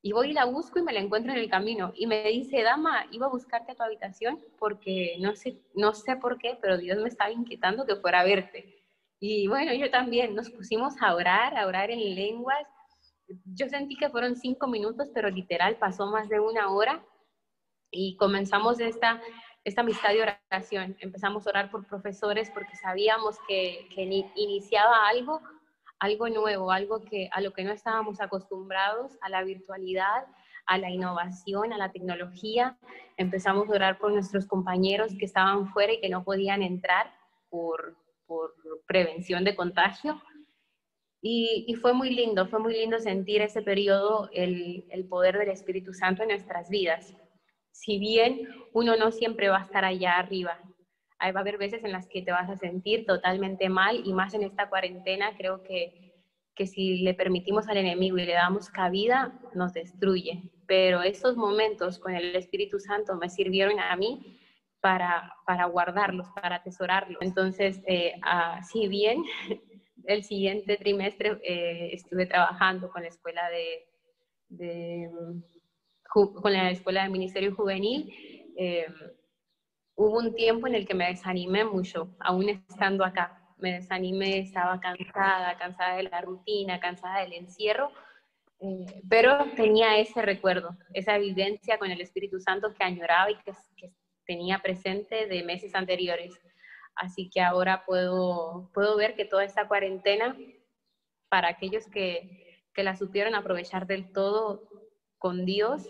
Y 0.00 0.12
voy 0.12 0.30
y 0.30 0.32
la 0.34 0.44
busco 0.44 0.78
y 0.78 0.82
me 0.82 0.92
la 0.92 1.00
encuentro 1.00 1.32
en 1.32 1.38
el 1.38 1.50
camino. 1.50 1.92
Y 1.96 2.06
me 2.06 2.22
dice, 2.28 2.62
dama, 2.62 3.06
iba 3.10 3.26
a 3.26 3.30
buscarte 3.30 3.72
a 3.72 3.74
tu 3.74 3.82
habitación 3.82 4.38
porque 4.58 5.16
no 5.18 5.34
sé, 5.34 5.62
no 5.74 5.94
sé 5.94 6.16
por 6.16 6.38
qué, 6.38 6.58
pero 6.60 6.76
Dios 6.76 6.98
me 6.98 7.08
estaba 7.08 7.30
inquietando 7.30 7.86
que 7.86 7.96
fuera 7.96 8.20
a 8.20 8.24
verte. 8.24 8.84
Y 9.18 9.48
bueno, 9.48 9.72
yo 9.72 9.90
también 9.90 10.34
nos 10.34 10.50
pusimos 10.50 10.94
a 11.00 11.14
orar, 11.14 11.56
a 11.56 11.66
orar 11.66 11.90
en 11.90 12.14
lenguas. 12.14 12.66
Yo 13.46 13.68
sentí 13.68 13.96
que 13.96 14.10
fueron 14.10 14.36
cinco 14.36 14.66
minutos, 14.66 15.08
pero 15.14 15.30
literal 15.30 15.76
pasó 15.76 16.06
más 16.06 16.28
de 16.28 16.38
una 16.38 16.70
hora. 16.70 17.02
Y 17.90 18.16
comenzamos 18.16 18.80
esta, 18.80 19.22
esta 19.64 19.80
amistad 19.80 20.10
de 20.10 20.22
oración. 20.22 20.96
Empezamos 21.00 21.46
a 21.46 21.50
orar 21.50 21.70
por 21.70 21.86
profesores 21.86 22.50
porque 22.50 22.76
sabíamos 22.76 23.36
que, 23.48 23.88
que 23.94 24.02
iniciaba 24.36 25.08
algo 25.08 25.40
algo 26.04 26.28
nuevo, 26.28 26.70
algo 26.70 27.02
que, 27.02 27.28
a 27.32 27.40
lo 27.40 27.52
que 27.52 27.64
no 27.64 27.72
estábamos 27.72 28.20
acostumbrados, 28.20 29.16
a 29.22 29.28
la 29.28 29.42
virtualidad, 29.42 30.26
a 30.66 30.78
la 30.78 30.90
innovación, 30.90 31.72
a 31.72 31.78
la 31.78 31.92
tecnología. 31.92 32.76
Empezamos 33.16 33.68
a 33.68 33.72
orar 33.72 33.98
por 33.98 34.12
nuestros 34.12 34.46
compañeros 34.46 35.12
que 35.18 35.24
estaban 35.24 35.68
fuera 35.72 35.94
y 35.94 36.00
que 36.00 36.08
no 36.08 36.24
podían 36.24 36.62
entrar 36.62 37.12
por, 37.48 37.96
por 38.26 38.54
prevención 38.86 39.44
de 39.44 39.56
contagio. 39.56 40.20
Y, 41.26 41.74
fue 41.80 41.94
muy 41.94 42.10
lindo, 42.10 42.46
fue 42.48 42.58
muy 42.58 42.74
lindo 42.74 42.98
sentir 42.98 43.40
ese 43.40 43.62
periodo, 43.62 44.28
el, 44.34 44.86
el 44.90 45.08
poder 45.08 45.38
del 45.38 45.48
Espíritu 45.48 45.94
Santo 45.94 46.22
en 46.22 46.28
nuestras 46.28 46.68
vidas. 46.68 47.14
Si 47.74 47.98
bien 47.98 48.48
uno 48.72 48.96
no 48.96 49.10
siempre 49.10 49.48
va 49.48 49.58
a 49.58 49.64
estar 49.64 49.84
allá 49.84 50.16
arriba, 50.16 50.58
va 51.20 51.40
a 51.40 51.40
haber 51.40 51.58
veces 51.58 51.82
en 51.84 51.92
las 51.92 52.06
que 52.08 52.22
te 52.22 52.30
vas 52.30 52.48
a 52.48 52.56
sentir 52.56 53.04
totalmente 53.04 53.68
mal 53.68 54.00
y 54.04 54.12
más 54.12 54.32
en 54.34 54.44
esta 54.44 54.68
cuarentena 54.68 55.36
creo 55.36 55.62
que, 55.62 55.92
que 56.54 56.66
si 56.66 56.98
le 56.98 57.14
permitimos 57.14 57.68
al 57.68 57.78
enemigo 57.78 58.16
y 58.16 58.26
le 58.26 58.34
damos 58.34 58.68
cabida, 58.68 59.32
nos 59.54 59.72
destruye. 59.72 60.42
Pero 60.66 61.02
esos 61.02 61.36
momentos 61.36 61.98
con 61.98 62.14
el 62.14 62.36
Espíritu 62.36 62.78
Santo 62.78 63.16
me 63.16 63.28
sirvieron 63.28 63.80
a 63.80 63.96
mí 63.96 64.38
para, 64.80 65.34
para 65.44 65.66
guardarlos, 65.66 66.28
para 66.40 66.56
atesorarlos. 66.56 67.18
Entonces, 67.22 67.82
eh, 67.86 68.14
ah, 68.22 68.60
si 68.62 68.86
bien 68.86 69.24
el 70.04 70.22
siguiente 70.22 70.76
trimestre 70.76 71.40
eh, 71.42 71.90
estuve 71.92 72.26
trabajando 72.26 72.88
con 72.88 73.02
la 73.02 73.08
escuela 73.08 73.42
de, 74.48 75.10
con 76.14 76.52
la 76.52 76.70
escuela 76.70 77.02
de 77.02 77.08
Ministerio 77.08 77.54
Juvenil, 77.54 78.54
eh, 78.56 78.86
hubo 79.96 80.18
un 80.18 80.34
tiempo 80.34 80.68
en 80.68 80.76
el 80.76 80.86
que 80.86 80.94
me 80.94 81.08
desanimé 81.08 81.64
mucho, 81.64 82.14
aún 82.20 82.48
estando 82.48 83.04
acá. 83.04 83.40
Me 83.58 83.72
desanimé, 83.74 84.38
estaba 84.38 84.78
cansada, 84.80 85.56
cansada 85.58 85.96
de 85.96 86.04
la 86.04 86.20
rutina, 86.20 86.78
cansada 86.78 87.20
del 87.20 87.32
encierro, 87.32 87.90
eh, 88.60 89.02
pero 89.08 89.44
tenía 89.56 89.98
ese 89.98 90.22
recuerdo, 90.22 90.76
esa 90.92 91.16
evidencia 91.16 91.78
con 91.78 91.90
el 91.90 92.00
Espíritu 92.00 92.38
Santo 92.38 92.72
que 92.74 92.84
añoraba 92.84 93.30
y 93.30 93.36
que, 93.36 93.92
tenía 94.26 94.60
presente 94.60 95.26
de 95.26 95.42
meses 95.42 95.74
anteriores. 95.74 96.40
Así 96.94 97.28
que 97.28 97.42
ahora 97.42 97.84
puedo, 97.84 98.70
puedo 98.72 98.96
ver 98.96 99.16
que 99.16 99.26
toda 99.26 99.44
esta 99.44 99.68
cuarentena, 99.68 100.34
para 101.28 101.48
aquellos 101.48 101.86
que, 101.88 102.62
que 102.72 102.84
la 102.84 102.96
supieron 102.96 103.34
aprovechar 103.34 103.86
del 103.86 104.10
todo 104.12 104.66
con 105.18 105.44
Dios, 105.44 105.88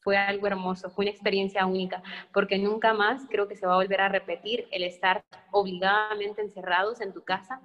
fue 0.00 0.16
algo 0.16 0.46
hermoso, 0.46 0.90
fue 0.90 1.04
una 1.04 1.12
experiencia 1.12 1.66
única, 1.66 2.02
porque 2.32 2.58
nunca 2.58 2.94
más 2.94 3.26
creo 3.28 3.48
que 3.48 3.56
se 3.56 3.66
va 3.66 3.74
a 3.74 3.76
volver 3.76 4.00
a 4.00 4.08
repetir 4.08 4.66
el 4.70 4.82
estar 4.82 5.24
obligadamente 5.50 6.42
encerrados 6.42 7.00
en 7.00 7.12
tu 7.12 7.22
casa 7.22 7.60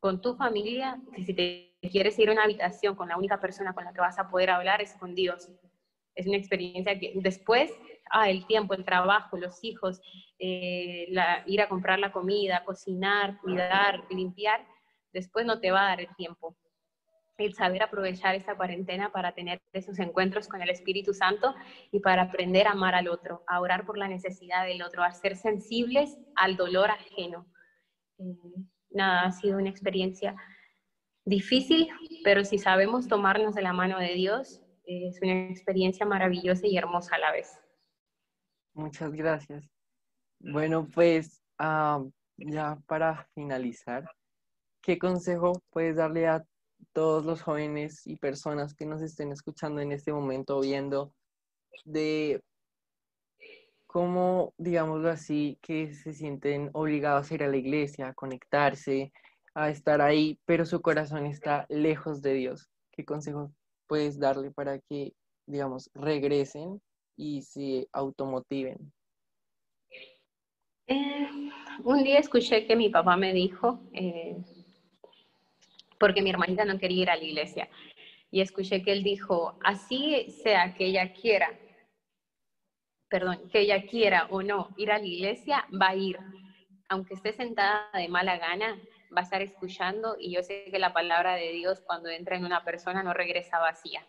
con 0.00 0.22
tu 0.22 0.34
familia, 0.34 0.98
que 1.14 1.22
si 1.22 1.34
te 1.34 1.76
quieres 1.90 2.18
ir 2.18 2.30
a 2.30 2.32
una 2.32 2.44
habitación 2.44 2.94
con 2.96 3.08
la 3.08 3.18
única 3.18 3.38
persona 3.38 3.74
con 3.74 3.84
la 3.84 3.92
que 3.92 4.00
vas 4.00 4.18
a 4.18 4.28
poder 4.28 4.50
hablar 4.50 4.80
es 4.80 4.94
con 4.94 5.14
Dios. 5.14 5.48
Es 6.14 6.26
una 6.26 6.38
experiencia 6.38 6.98
que 6.98 7.12
después 7.16 7.70
ah, 8.10 8.30
el 8.30 8.46
tiempo, 8.46 8.74
el 8.74 8.84
trabajo, 8.84 9.36
los 9.36 9.62
hijos, 9.62 10.00
eh, 10.38 11.06
ir 11.46 11.60
a 11.60 11.68
comprar 11.68 11.98
la 11.98 12.12
comida, 12.12 12.64
cocinar, 12.64 13.38
cuidar, 13.40 14.04
limpiar, 14.10 14.66
después 15.12 15.44
no 15.44 15.60
te 15.60 15.70
va 15.70 15.82
a 15.82 15.88
dar 15.90 16.00
el 16.00 16.14
tiempo. 16.16 16.56
El 17.40 17.54
saber 17.54 17.82
aprovechar 17.82 18.34
esa 18.34 18.54
cuarentena 18.54 19.10
para 19.12 19.32
tener 19.32 19.62
esos 19.72 19.98
encuentros 19.98 20.46
con 20.46 20.60
el 20.60 20.68
Espíritu 20.68 21.14
Santo 21.14 21.54
y 21.90 22.00
para 22.00 22.22
aprender 22.22 22.66
a 22.66 22.72
amar 22.72 22.94
al 22.94 23.08
otro, 23.08 23.44
a 23.46 23.60
orar 23.60 23.86
por 23.86 23.96
la 23.96 24.08
necesidad 24.08 24.66
del 24.66 24.82
otro, 24.82 25.02
a 25.02 25.10
ser 25.12 25.36
sensibles 25.36 26.18
al 26.36 26.56
dolor 26.56 26.90
ajeno. 26.90 27.46
Eh, 28.18 28.36
nada, 28.90 29.22
ha 29.22 29.32
sido 29.32 29.56
una 29.56 29.70
experiencia 29.70 30.36
difícil, 31.24 31.88
pero 32.24 32.44
si 32.44 32.58
sabemos 32.58 33.08
tomarnos 33.08 33.54
de 33.54 33.62
la 33.62 33.72
mano 33.72 33.98
de 33.98 34.12
Dios, 34.14 34.60
es 34.84 35.18
una 35.22 35.48
experiencia 35.48 36.04
maravillosa 36.04 36.66
y 36.66 36.76
hermosa 36.76 37.16
a 37.16 37.20
la 37.20 37.32
vez. 37.32 37.58
Muchas 38.74 39.12
gracias. 39.12 39.64
Bueno, 40.40 40.86
pues 40.94 41.42
ah, 41.58 42.04
ya 42.36 42.78
para 42.86 43.26
finalizar, 43.34 44.04
¿qué 44.82 44.98
consejo 44.98 45.62
puedes 45.70 45.96
darle 45.96 46.26
a 46.26 46.44
todos 46.92 47.24
los 47.24 47.42
jóvenes 47.42 48.06
y 48.06 48.16
personas 48.16 48.74
que 48.74 48.86
nos 48.86 49.02
estén 49.02 49.32
escuchando 49.32 49.80
en 49.80 49.92
este 49.92 50.12
momento, 50.12 50.60
viendo 50.60 51.12
de 51.84 52.42
cómo, 53.86 54.54
digámoslo 54.58 55.10
así, 55.10 55.58
que 55.62 55.92
se 55.94 56.12
sienten 56.12 56.70
obligados 56.72 57.30
a 57.30 57.34
ir 57.34 57.42
a 57.42 57.48
la 57.48 57.56
iglesia, 57.56 58.08
a 58.08 58.14
conectarse, 58.14 59.12
a 59.54 59.70
estar 59.70 60.00
ahí, 60.00 60.38
pero 60.44 60.64
su 60.64 60.80
corazón 60.80 61.26
está 61.26 61.66
lejos 61.68 62.22
de 62.22 62.34
Dios? 62.34 62.68
¿Qué 62.92 63.04
consejo 63.04 63.52
puedes 63.86 64.18
darle 64.18 64.50
para 64.50 64.78
que, 64.78 65.12
digamos, 65.46 65.90
regresen 65.94 66.80
y 67.16 67.42
se 67.42 67.88
automotiven? 67.92 68.92
Eh, 70.86 71.28
un 71.84 72.02
día 72.02 72.18
escuché 72.18 72.66
que 72.66 72.76
mi 72.76 72.88
papá 72.88 73.16
me 73.16 73.32
dijo, 73.32 73.80
eh, 73.92 74.36
porque 76.00 76.22
mi 76.22 76.30
hermanita 76.30 76.64
no 76.64 76.78
quería 76.78 77.02
ir 77.02 77.10
a 77.10 77.16
la 77.16 77.24
iglesia, 77.24 77.68
y 78.30 78.40
escuché 78.40 78.82
que 78.82 78.92
él 78.92 79.02
dijo, 79.02 79.58
así 79.62 80.30
sea 80.42 80.74
que 80.74 80.86
ella 80.86 81.12
quiera, 81.12 81.50
perdón, 83.08 83.48
que 83.50 83.60
ella 83.60 83.84
quiera 83.86 84.26
o 84.30 84.42
no 84.42 84.70
ir 84.76 84.90
a 84.92 84.98
la 84.98 85.04
iglesia, 85.04 85.66
va 85.70 85.88
a 85.88 85.96
ir. 85.96 86.16
Aunque 86.88 87.14
esté 87.14 87.32
sentada 87.32 87.90
de 87.92 88.08
mala 88.08 88.38
gana, 88.38 88.78
va 89.14 89.20
a 89.20 89.24
estar 89.24 89.42
escuchando 89.42 90.16
y 90.18 90.32
yo 90.32 90.42
sé 90.42 90.64
que 90.70 90.78
la 90.78 90.92
palabra 90.92 91.34
de 91.34 91.52
Dios 91.52 91.80
cuando 91.84 92.08
entra 92.08 92.36
en 92.36 92.44
una 92.44 92.64
persona 92.64 93.02
no 93.02 93.12
regresa 93.12 93.58
vacía. 93.58 94.06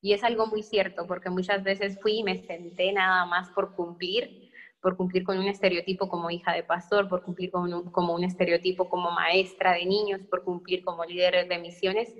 Y 0.00 0.12
es 0.12 0.22
algo 0.22 0.46
muy 0.46 0.62
cierto, 0.62 1.06
porque 1.06 1.30
muchas 1.30 1.64
veces 1.64 1.98
fui 2.00 2.18
y 2.18 2.22
me 2.22 2.36
senté 2.36 2.92
nada 2.92 3.26
más 3.26 3.50
por 3.50 3.74
cumplir, 3.74 4.45
por 4.80 4.96
cumplir 4.96 5.24
con 5.24 5.38
un 5.38 5.48
estereotipo 5.48 6.08
como 6.08 6.30
hija 6.30 6.52
de 6.52 6.62
pastor, 6.62 7.08
por 7.08 7.22
cumplir 7.22 7.50
con 7.50 7.72
un, 7.72 7.90
como 7.90 8.14
un 8.14 8.24
estereotipo 8.24 8.88
como 8.88 9.10
maestra 9.10 9.72
de 9.72 9.86
niños, 9.86 10.20
por 10.30 10.44
cumplir 10.44 10.84
como 10.84 11.04
líder 11.04 11.48
de 11.48 11.58
misiones. 11.58 12.14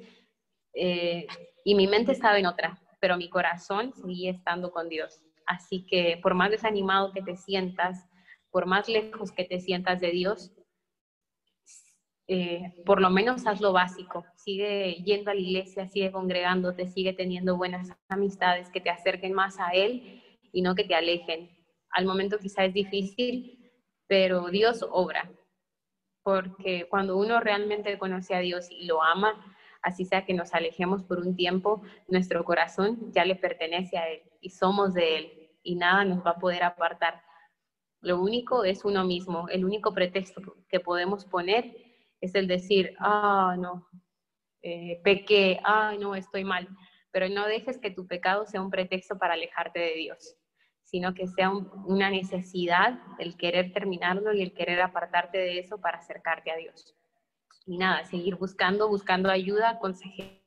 Eh, 0.74 1.26
y 1.64 1.74
mi 1.74 1.86
mente 1.86 2.12
estaba 2.12 2.38
en 2.38 2.46
otra, 2.46 2.80
pero 3.00 3.16
mi 3.16 3.28
corazón 3.28 3.92
seguía 3.94 4.30
estando 4.30 4.70
con 4.70 4.88
Dios. 4.88 5.22
Así 5.46 5.86
que 5.86 6.18
por 6.22 6.34
más 6.34 6.50
desanimado 6.50 7.12
que 7.12 7.22
te 7.22 7.36
sientas, 7.36 8.06
por 8.50 8.66
más 8.66 8.88
lejos 8.88 9.32
que 9.32 9.44
te 9.44 9.60
sientas 9.60 10.00
de 10.00 10.10
Dios, 10.10 10.52
eh, 12.28 12.74
por 12.84 13.00
lo 13.00 13.10
menos 13.10 13.46
haz 13.46 13.60
lo 13.60 13.72
básico. 13.72 14.24
Sigue 14.34 14.94
yendo 15.04 15.30
a 15.30 15.34
la 15.34 15.40
iglesia, 15.40 15.86
sigue 15.86 16.10
congregándote, 16.10 16.88
sigue 16.88 17.12
teniendo 17.12 17.56
buenas 17.56 17.88
amistades 18.08 18.68
que 18.70 18.80
te 18.80 18.90
acerquen 18.90 19.32
más 19.32 19.60
a 19.60 19.70
Él 19.70 20.22
y 20.52 20.62
no 20.62 20.74
que 20.74 20.84
te 20.84 20.94
alejen. 20.94 21.55
Al 21.96 22.04
momento 22.04 22.38
quizá 22.38 22.66
es 22.66 22.74
difícil, 22.74 23.72
pero 24.06 24.48
Dios 24.50 24.85
obra. 24.90 25.32
Porque 26.22 26.87
cuando 26.90 27.16
uno 27.16 27.40
realmente 27.40 27.96
conoce 27.96 28.35
a 28.35 28.40
Dios 28.40 28.70
y 28.70 28.85
lo 28.85 29.02
ama, 29.02 29.56
así 29.80 30.04
sea 30.04 30.26
que 30.26 30.35
nos 30.35 30.52
alejemos 30.52 31.02
por 31.04 31.20
un 31.20 31.35
tiempo, 31.35 31.80
nuestro 32.06 32.44
corazón 32.44 33.12
ya 33.12 33.24
le 33.24 33.35
pertenece 33.35 33.96
a 33.96 34.11
Él 34.11 34.20
y 34.42 34.50
somos 34.50 34.92
de 34.92 35.16
Él 35.16 35.50
y 35.62 35.76
nada 35.76 36.04
nos 36.04 36.24
va 36.24 36.32
a 36.32 36.38
poder 36.38 36.64
apartar. 36.64 37.22
Lo 38.02 38.20
único 38.20 38.64
es 38.64 38.85
uno 38.85 39.02
mismo, 39.04 39.48
el 39.48 39.64
único 39.64 39.94
pretexto 39.94 40.42
que 40.68 40.80
podemos 40.80 41.24
poner 41.24 41.74
es 42.20 42.35
el 42.35 42.46
decir, 42.46 42.94
ah, 42.98 43.56
no, 43.59 43.88
eh, 44.61 45.00
pequé, 45.02 45.61
ah, 45.64 45.94
no, 45.98 46.14
estoy 46.14 46.44
mal. 46.44 46.68
Pero 47.11 47.30
no 47.30 47.46
dejes 47.46 47.78
que 47.78 47.90
tu 47.90 48.06
pecado 48.06 48.44
sea 48.44 48.61
un 48.61 48.68
pretexto 48.68 49.16
para 49.16 49.32
alejarte 49.32 49.78
de 49.78 49.94
Dios, 49.94 50.37
sino 50.96 51.12
que 51.12 51.28
sea 51.28 51.50
una 51.50 52.09
necesidad 52.09 52.98
el 53.18 53.37
querer 53.37 53.70
terminarlo 53.70 54.32
y 54.32 54.40
el 54.40 54.54
querer 54.54 54.80
apartarte 54.80 55.37
de 55.37 55.59
eso 55.59 55.78
para 55.78 55.98
acercarte 55.98 56.50
a 56.50 56.56
Dios. 56.56 56.96
Y 57.66 57.76
nada, 57.76 58.02
seguir 58.04 58.37
buscando, 58.37 58.88
buscando 58.88 59.28
ayuda, 59.28 59.78
consejería, 59.78 60.40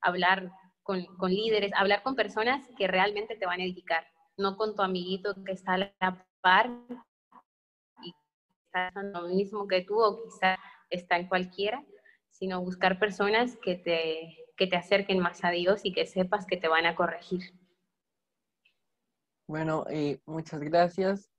hablar 0.00 0.52
con, 0.84 1.06
con 1.16 1.32
líderes, 1.32 1.72
hablar 1.74 2.04
con 2.04 2.14
personas 2.14 2.64
que 2.78 2.86
realmente 2.86 3.34
te 3.34 3.46
van 3.46 3.58
a 3.58 3.64
edificar, 3.64 4.06
no 4.36 4.56
con 4.56 4.76
tu 4.76 4.82
amiguito 4.82 5.34
que 5.44 5.50
está 5.50 5.74
a 5.74 5.78
la 5.78 6.24
par 6.40 6.70
lo 9.12 9.22
mismo 9.26 9.66
que 9.66 9.80
tú 9.80 10.00
o 10.00 10.22
quizá 10.22 10.56
está 10.88 11.16
en 11.16 11.26
cualquiera, 11.26 11.84
sino 12.30 12.60
buscar 12.60 13.00
personas 13.00 13.56
que 13.56 13.74
te, 13.74 14.38
que 14.56 14.68
te 14.68 14.76
acerquen 14.76 15.18
más 15.18 15.42
a 15.42 15.50
Dios 15.50 15.80
y 15.82 15.92
que 15.92 16.06
sepas 16.06 16.46
que 16.46 16.56
te 16.56 16.68
van 16.68 16.86
a 16.86 16.94
corregir. 16.94 17.65
Bueno, 19.48 19.84
eh, 19.90 20.20
muchas 20.26 20.60
gracias 20.60 21.30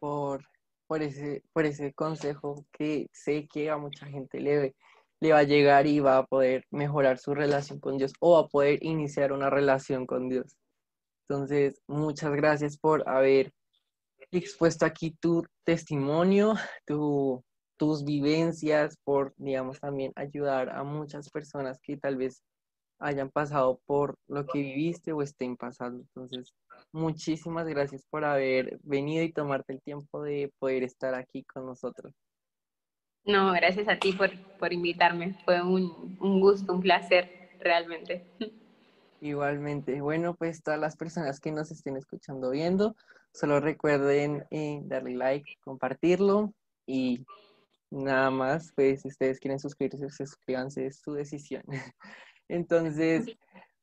por, 0.00 0.44
por, 0.88 1.02
ese, 1.02 1.42
por 1.52 1.64
ese 1.66 1.92
consejo 1.92 2.66
que 2.72 3.08
sé 3.12 3.46
que 3.46 3.70
a 3.70 3.76
mucha 3.76 4.06
gente 4.06 4.40
le, 4.40 4.74
le 5.20 5.32
va 5.32 5.38
a 5.38 5.44
llegar 5.44 5.86
y 5.86 6.00
va 6.00 6.18
a 6.18 6.26
poder 6.26 6.64
mejorar 6.70 7.18
su 7.18 7.32
relación 7.32 7.78
con 7.78 7.96
Dios 7.96 8.12
o 8.20 8.38
a 8.38 8.48
poder 8.48 8.82
iniciar 8.82 9.32
una 9.32 9.50
relación 9.50 10.04
con 10.04 10.28
Dios. 10.28 10.56
Entonces, 11.28 11.80
muchas 11.86 12.32
gracias 12.32 12.76
por 12.76 13.08
haber 13.08 13.52
expuesto 14.32 14.84
aquí 14.84 15.12
tu 15.20 15.44
testimonio, 15.64 16.54
tus 16.84 18.04
vivencias, 18.04 18.98
por, 19.04 19.32
digamos, 19.36 19.78
también 19.78 20.12
ayudar 20.16 20.70
a 20.70 20.82
muchas 20.82 21.30
personas 21.30 21.78
que 21.80 21.96
tal 21.96 22.16
vez 22.16 22.42
hayan 22.98 23.30
pasado 23.30 23.80
por 23.86 24.18
lo 24.26 24.44
que 24.46 24.58
viviste 24.58 25.12
o 25.12 25.22
estén 25.22 25.56
pasando. 25.56 26.00
Entonces, 26.00 26.52
muchísimas 26.94 27.66
gracias 27.66 28.06
por 28.08 28.24
haber 28.24 28.78
venido 28.82 29.22
y 29.22 29.32
tomarte 29.32 29.74
el 29.74 29.82
tiempo 29.82 30.22
de 30.22 30.50
poder 30.58 30.82
estar 30.82 31.14
aquí 31.14 31.44
con 31.44 31.66
nosotros. 31.66 32.14
No, 33.26 33.52
gracias 33.52 33.88
a 33.88 33.98
ti 33.98 34.12
por, 34.12 34.30
por 34.58 34.72
invitarme. 34.72 35.34
Fue 35.44 35.60
un, 35.62 36.16
un 36.20 36.40
gusto, 36.40 36.72
un 36.72 36.80
placer, 36.80 37.50
realmente. 37.60 38.24
Igualmente. 39.20 40.00
Bueno, 40.00 40.34
pues 40.34 40.62
todas 40.62 40.80
las 40.80 40.96
personas 40.96 41.40
que 41.40 41.50
nos 41.50 41.70
estén 41.70 41.96
escuchando, 41.96 42.50
viendo, 42.50 42.94
Solo 43.34 43.58
recuerden 43.58 44.46
eh, 44.52 44.80
darle 44.84 45.16
like, 45.16 45.56
compartirlo 45.64 46.54
y 46.86 47.26
nada 47.90 48.30
más, 48.30 48.72
pues 48.76 49.02
si 49.02 49.08
ustedes 49.08 49.40
quieren 49.40 49.58
suscribirse, 49.58 50.08
suscríbanse, 50.08 50.86
es 50.86 51.00
su 51.00 51.14
decisión. 51.14 51.64
Entonces, 52.48 53.26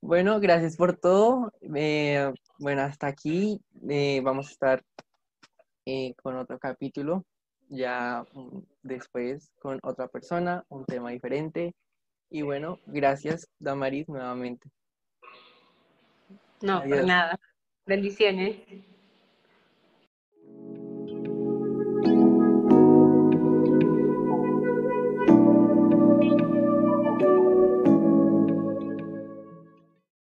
bueno, 0.02 0.40
gracias 0.40 0.76
por 0.76 0.98
todo. 0.98 1.52
Eh, 1.76 2.32
bueno, 2.60 2.82
hasta 2.82 3.08
aquí 3.08 3.62
eh, 3.90 4.22
vamos 4.24 4.48
a 4.48 4.52
estar 4.52 4.84
con 6.22 6.38
otro 6.38 6.58
capítulo, 6.60 7.26
ya 7.68 8.26
mm, 8.34 8.60
después 8.84 9.52
con 9.60 9.80
otra 9.84 10.08
persona, 10.08 10.64
un 10.70 10.86
tema 10.86 11.12
diferente. 11.12 11.74
Y 12.30 12.44
bueno, 12.44 12.80
gracias, 12.86 13.48
Damaris, 13.60 14.08
nuevamente. 14.08 14.70
No, 16.62 16.84
por 16.84 17.06
nada. 17.06 17.40
Bendiciones. 17.86 18.58